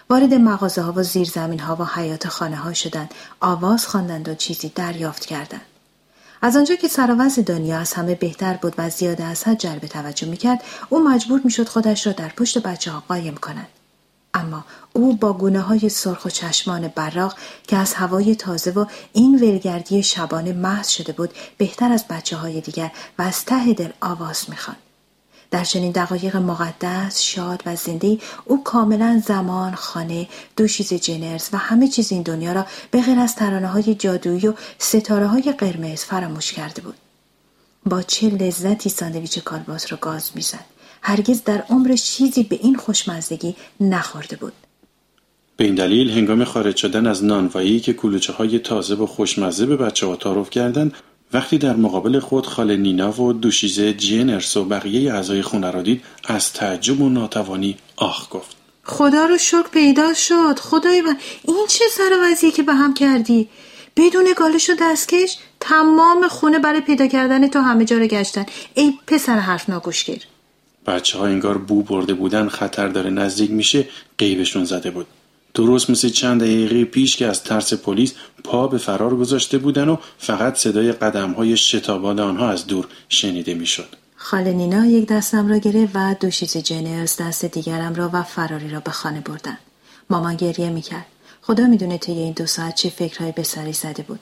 وارد 0.10 0.34
مغازه 0.34 0.82
ها 0.82 0.93
و 0.95 1.03
زیرزمین 1.03 1.60
ها 1.60 1.75
و 1.75 1.86
حیات 1.86 2.27
خانه 2.27 2.55
ها 2.55 2.73
شدند. 2.73 3.13
آواز 3.39 3.88
خواندند 3.88 4.29
و 4.29 4.36
چیزی 4.36 4.71
دریافت 4.75 5.25
کردند. 5.25 5.62
از 6.41 6.55
آنجا 6.55 6.75
که 6.75 6.88
سراوز 6.88 7.39
دنیا 7.39 7.79
از 7.79 7.93
همه 7.93 8.15
بهتر 8.15 8.53
بود 8.53 8.73
و 8.77 8.89
زیاده 8.89 9.23
از 9.23 9.43
حد 9.43 9.58
جلب 9.58 9.79
توجه 9.79 10.27
می‌کرد 10.27 10.63
او 10.89 11.10
مجبور 11.10 11.41
می‌شد 11.43 11.67
خودش 11.67 12.08
را 12.08 12.13
در 12.13 12.29
پشت 12.29 12.63
بچه 12.63 12.91
ها 12.91 13.03
قایم 13.08 13.36
کند 13.36 13.67
اما 14.34 14.65
او 14.93 15.15
با 15.15 15.34
گونه 15.34 15.60
های 15.60 15.89
سرخ 15.89 16.25
و 16.25 16.29
چشمان 16.29 16.88
براق 16.88 17.38
که 17.67 17.77
از 17.77 17.93
هوای 17.93 18.36
تازه 18.36 18.71
و 18.71 18.86
این 19.13 19.36
ولگردی 19.36 20.03
شبانه 20.03 20.53
محض 20.53 20.88
شده 20.88 21.13
بود 21.13 21.34
بهتر 21.58 21.91
از 21.91 22.05
بچه 22.10 22.38
های 22.38 22.62
دیگر 22.62 22.91
و 23.19 23.21
از 23.21 23.45
ته 23.45 23.73
دل 23.73 23.89
آواز 24.01 24.45
می‌خواند. 24.49 24.88
در 25.51 25.63
چنین 25.63 25.91
دقایق 25.91 26.35
مقدس 26.35 27.21
شاد 27.21 27.63
و 27.65 27.75
زنده 27.75 28.17
او 28.45 28.63
کاملا 28.63 29.21
زمان 29.25 29.75
خانه 29.75 30.27
دوشیز 30.57 30.93
جنرز 30.93 31.49
و 31.53 31.57
همه 31.57 31.88
چیز 31.88 32.12
این 32.12 32.21
دنیا 32.21 32.53
را 32.53 32.65
به 32.91 33.01
غیر 33.01 33.19
از 33.19 33.35
ترانه 33.35 33.67
های 33.67 33.95
جادویی 33.95 34.47
و 34.47 34.53
ستاره 34.77 35.27
های 35.27 35.53
قرمز 35.57 36.03
فراموش 36.03 36.51
کرده 36.51 36.81
بود. 36.81 36.95
با 37.85 38.01
چه 38.01 38.29
لذتی 38.29 38.89
ساندویچ 38.89 39.39
کالباس 39.39 39.91
را 39.91 39.97
گاز 40.01 40.31
می‌زد. 40.35 40.65
هرگز 41.01 41.43
در 41.43 41.63
عمرش 41.69 42.03
چیزی 42.03 42.43
به 42.43 42.59
این 42.62 42.75
خوشمزدگی 42.75 43.55
نخورده 43.79 44.35
بود. 44.35 44.53
به 45.57 45.65
این 45.65 45.75
دلیل 45.75 46.09
هنگام 46.09 46.43
خارج 46.43 46.75
شدن 46.75 47.07
از 47.07 47.23
نانوایی 47.23 47.79
که 47.79 47.93
کلوچه 47.93 48.33
های 48.33 48.59
تازه 48.59 48.95
و 48.95 49.05
خوشمزه 49.05 49.65
به 49.65 49.77
بچه 49.77 50.07
ها 50.07 50.15
تعارف 50.15 50.49
کردند 50.49 50.93
وقتی 51.33 51.57
در 51.57 51.75
مقابل 51.75 52.19
خود 52.19 52.47
خاله 52.47 52.77
نینا 52.77 53.21
و 53.21 53.33
دوشیزه 53.33 53.93
جینرس 53.93 54.57
و 54.57 54.65
بقیه 54.65 55.13
اعضای 55.13 55.41
خونه 55.41 55.71
را 55.71 55.81
دید 55.81 56.01
از 56.27 56.53
تعجب 56.53 57.01
و 57.01 57.09
ناتوانی 57.09 57.77
آخ 57.95 58.27
گفت. 58.31 58.55
خدا 58.83 59.25
رو 59.25 59.37
شکر 59.37 59.67
پیدا 59.71 60.13
شد. 60.13 60.59
خدای 60.59 61.01
من 61.01 61.17
این 61.43 61.65
چه 61.69 61.85
سر 61.91 62.49
که 62.55 62.63
به 62.63 62.73
هم 62.73 62.93
کردی؟ 62.93 63.49
بدون 63.95 64.33
گالش 64.37 64.69
و 64.69 64.73
دستکش 64.81 65.37
تمام 65.59 66.27
خونه 66.27 66.59
برای 66.59 66.81
پیدا 66.81 67.07
کردن 67.07 67.47
تو 67.47 67.59
همه 67.59 67.85
جا 67.85 67.97
رو 67.97 68.07
گشتن. 68.07 68.45
ای 68.73 68.93
پسر 69.07 69.39
حرف 69.39 69.69
ناگوشگیر 69.69 70.23
بچه 70.87 71.17
ها 71.17 71.25
انگار 71.25 71.57
بو 71.57 71.83
برده 71.83 72.13
بودن 72.13 72.47
خطر 72.47 72.87
داره 72.87 73.09
نزدیک 73.09 73.51
میشه 73.51 73.87
قیبشون 74.17 74.65
زده 74.65 74.91
بود. 74.91 75.07
درست 75.53 75.89
مثل 75.89 76.09
چند 76.09 76.41
دقیقه 76.41 76.85
پیش 76.85 77.17
که 77.17 77.27
از 77.27 77.43
ترس 77.43 77.73
پلیس 77.73 78.13
پا 78.43 78.67
به 78.67 78.77
فرار 78.77 79.15
گذاشته 79.15 79.57
بودن 79.57 79.89
و 79.89 79.97
فقط 80.17 80.55
صدای 80.57 80.91
قدم 80.91 81.31
های 81.31 81.57
شتابان 81.57 82.19
آنها 82.19 82.49
از 82.49 82.67
دور 82.67 82.88
شنیده 83.09 83.53
می‌شد. 83.53 83.95
خاله 84.15 84.53
نینا 84.53 84.85
یک 84.85 85.07
دستم 85.07 85.47
را 85.47 85.57
گرفت 85.57 85.91
و 85.95 86.15
دوشیز 86.19 86.57
جنرز 86.57 87.15
دست 87.17 87.45
دیگرم 87.45 87.95
را 87.95 88.09
و 88.13 88.23
فراری 88.23 88.69
را 88.69 88.79
به 88.79 88.91
خانه 88.91 89.21
بردن. 89.21 89.57
مامان 90.09 90.35
گریه 90.35 90.69
می‌کرد. 90.69 91.05
خدا 91.41 91.67
می‌دونه 91.67 91.97
طی 91.97 92.12
این 92.12 92.33
دو 92.33 92.45
ساعت 92.45 92.75
چه 92.75 92.89
فکرهایی 92.89 93.31
به 93.31 93.43
سری 93.43 93.73
زده 93.73 94.03
بود. 94.03 94.19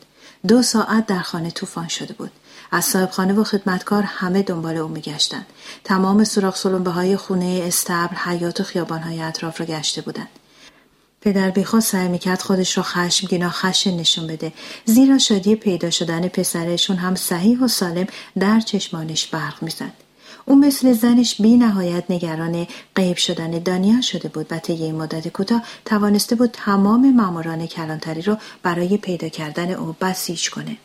دو 0.48 0.62
ساعت 0.62 1.06
در 1.06 1.20
خانه 1.20 1.52
طوفان 1.52 1.88
شده 1.88 2.14
بود. 2.14 2.32
از 2.72 2.86
صاحب 2.86 3.12
خانه 3.12 3.34
و 3.34 3.44
خدمتکار 3.44 4.04
همه 4.04 4.42
دنبال 4.42 4.78
او 4.78 4.88
میگشتند. 4.88 5.46
تمام 5.84 6.24
سوراخ 6.24 6.56
سلمبه 6.56 6.92
های 6.92 7.18
خونه 7.18 7.64
استبل 7.68 8.16
حیات 8.16 8.60
و 8.60 8.64
خیابان 8.64 9.00
های 9.00 9.22
اطراف 9.22 9.60
را 9.60 9.66
گشته 9.66 10.02
بودند. 10.02 10.28
پدر 11.28 11.50
بیخواد 11.50 11.82
سعی 11.82 12.08
می‌کرد 12.08 12.42
خودش 12.42 12.78
را 12.78 12.84
خشمگین 12.84 13.46
و 13.46 13.50
خشن 13.50 13.98
نشون 13.98 14.28
بده. 14.28 14.54
زیرا 14.86 15.18
شادی 15.18 15.56
پیدا 15.56 15.90
شدن 15.90 16.28
پسرشون 16.28 16.96
هم 16.98 17.16
صحیح 17.16 17.60
و 17.60 17.68
سالم 17.68 18.08
در 18.40 18.60
چشمانش 18.60 19.28
برق 19.28 19.64
می‌زد. 19.64 19.94
او 20.46 20.56
مثل 20.56 20.94
زنش 20.94 21.42
بی 21.42 21.58
نهایت 21.58 22.04
نگران 22.10 22.68
غیب 22.96 23.18
شدن 23.18 23.52
دانیا 23.52 24.02
شده 24.02 24.30
بود 24.30 24.46
و 24.52 24.60
طی 24.60 24.74
این 24.74 24.96
مدت 24.96 25.28
کوتاه 25.28 25.64
توانسته 25.86 26.36
بود 26.36 26.50
تمام 26.54 27.16
ماموران 27.16 27.66
کلانتری 27.68 28.22
را 28.22 28.38
برای 28.64 28.98
پیدا 28.98 29.30
کردن 29.30 29.72
او 29.72 29.96
بسیج 30.02 30.50
کنه. 30.50 30.78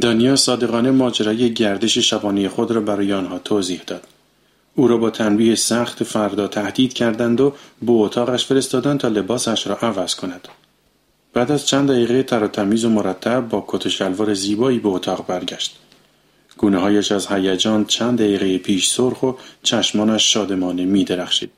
دانیا 0.00 0.36
صادقانه 0.36 0.90
ماجرای 0.90 1.54
گردش 1.54 1.98
شبانه 1.98 2.48
خود 2.48 2.70
را 2.70 2.80
برای 2.80 3.12
آنها 3.12 3.38
توضیح 3.38 3.80
داد. 3.86 4.15
او 4.76 4.88
را 4.88 4.96
با 4.96 5.10
تنبیه 5.10 5.54
سخت 5.54 6.04
فردا 6.04 6.48
تهدید 6.48 6.92
کردند 6.92 7.40
و 7.40 7.50
به 7.82 7.92
اتاقش 7.92 8.46
فرستادند 8.46 9.00
تا 9.00 9.08
لباسش 9.08 9.66
را 9.66 9.76
عوض 9.76 10.14
کند 10.14 10.48
بعد 11.32 11.52
از 11.52 11.66
چند 11.66 11.90
دقیقه 11.90 12.22
تر 12.22 12.44
و 12.44 12.48
تمیز 12.48 12.84
و 12.84 12.90
مرتب 12.90 13.48
با 13.48 13.64
کت 13.68 13.88
شلوار 13.88 14.34
زیبایی 14.34 14.78
به 14.78 14.88
اتاق 14.88 15.26
برگشت 15.26 15.78
گونه 16.58 16.78
هایش 16.78 17.12
از 17.12 17.26
هیجان 17.26 17.84
چند 17.84 18.18
دقیقه 18.18 18.58
پیش 18.58 18.88
سرخ 18.88 19.22
و 19.22 19.32
چشمانش 19.62 20.32
شادمانه 20.32 20.84
می 20.84 21.04
درخشید. 21.04 21.50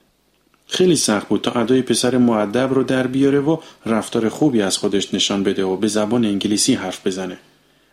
خیلی 0.66 0.96
سخت 0.96 1.28
بود 1.28 1.40
تا 1.40 1.60
ادای 1.60 1.82
پسر 1.82 2.16
معدب 2.16 2.74
رو 2.74 2.82
در 2.82 3.06
بیاره 3.06 3.40
و 3.40 3.56
رفتار 3.86 4.28
خوبی 4.28 4.62
از 4.62 4.78
خودش 4.78 5.14
نشان 5.14 5.42
بده 5.42 5.64
و 5.64 5.76
به 5.76 5.88
زبان 5.88 6.24
انگلیسی 6.24 6.74
حرف 6.74 7.06
بزنه. 7.06 7.38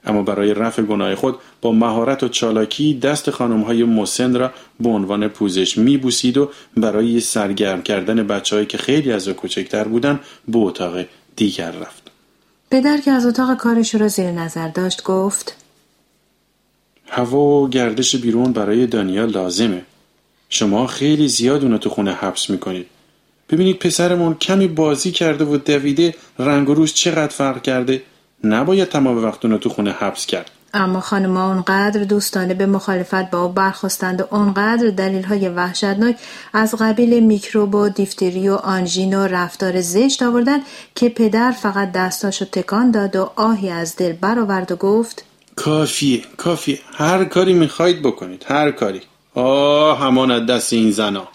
اما 0.06 0.22
برای 0.22 0.54
رفع 0.54 0.82
گناه 0.82 1.16
خود 1.16 1.36
با 1.62 1.72
مهارت 1.72 2.24
و 2.24 2.28
چالاکی 2.28 2.94
دست 2.94 3.30
های 3.30 3.84
مسن 3.84 4.36
را 4.36 4.52
به 4.80 4.90
عنوان 4.90 5.28
پوزش 5.28 5.78
میبوسید 5.78 6.38
و 6.38 6.50
برای 6.78 7.20
سرگرم 7.20 7.82
کردن 7.82 8.28
بچههایی 8.28 8.68
که 8.68 8.78
خیلی 8.78 9.12
از 9.12 9.28
او 9.28 9.34
کوچکتر 9.34 9.84
بودند 9.84 10.20
به 10.48 10.58
اتاق 10.58 11.06
دیگر 11.36 11.72
رفت. 11.72 12.12
پدر 12.72 12.98
که 12.98 13.12
از 13.12 13.26
اتاق 13.26 13.58
کارش 13.58 13.96
را 13.96 14.08
زیر 14.08 14.32
نظر 14.32 14.68
داشت 14.68 15.04
گفت 15.04 15.56
هوا 17.08 17.40
و 17.40 17.70
گردش 17.70 18.16
بیرون 18.16 18.54
برای 18.54 18.88
دانیال 18.88 19.30
لازمه. 19.30 19.82
شما 20.50 20.88
خیلی 20.88 21.28
زیاد 21.28 21.64
اونو 21.64 21.78
تو 21.78 21.90
خونه 21.90 22.14
حبس 22.14 22.50
می‌کنید. 22.50 22.86
ببینید 23.50 23.80
پسرمون 23.80 24.34
کمی 24.34 24.68
بازی 24.68 25.12
کرده 25.12 25.46
و 25.46 25.58
دویده 25.58 26.16
رنگ 26.40 26.70
و 26.70 26.74
روش 26.74 26.94
چقدر 26.94 27.34
فرق 27.34 27.62
کرده؟ 27.62 28.02
نباید 28.46 28.90
تمام 28.90 29.24
وقت 29.24 29.40
تو 29.40 29.70
خونه 29.70 29.92
حبس 29.92 30.26
کرد. 30.26 30.52
اما 30.74 31.00
خانمها 31.00 31.48
اونقدر 31.48 32.04
دوستانه 32.04 32.54
به 32.54 32.66
مخالفت 32.66 33.32
با 33.32 33.42
او 33.42 33.50
برخواستند 33.50 34.22
و 34.22 34.36
اونقدر 34.36 34.88
دلیل 34.90 35.24
های 35.24 35.50
وحشتناک 35.50 36.16
از 36.54 36.76
قبیل 36.80 37.24
میکروب 37.24 37.76
و 37.76 37.90
دیفتری 37.90 38.50
و 38.50 38.54
آنژین 38.54 39.18
و 39.18 39.28
رفتار 39.28 39.82
زشت 39.82 40.24
آوردن 40.24 40.60
که 40.96 41.10
پدر 41.10 41.52
فقط 41.52 41.92
دستاشو 41.92 42.46
تکان 42.46 42.92
داد 42.92 43.16
و 43.16 43.32
آهی 43.36 43.70
از 43.70 43.96
دل 43.96 44.14
برآورد 44.14 44.72
و 44.72 44.76
گفت 44.76 45.26
کافیه 45.56 46.22
کافیه. 46.38 46.80
هر 46.94 47.26
کاری 47.26 47.54
می‌خواید 47.54 48.02
بکنید 48.02 48.46
هر 48.48 48.72
کاری. 48.72 49.02
آه 49.36 50.00
همان 50.00 50.32
از 50.32 50.46
دست 50.46 50.74
این 50.74 50.92
زنا. 50.92 51.28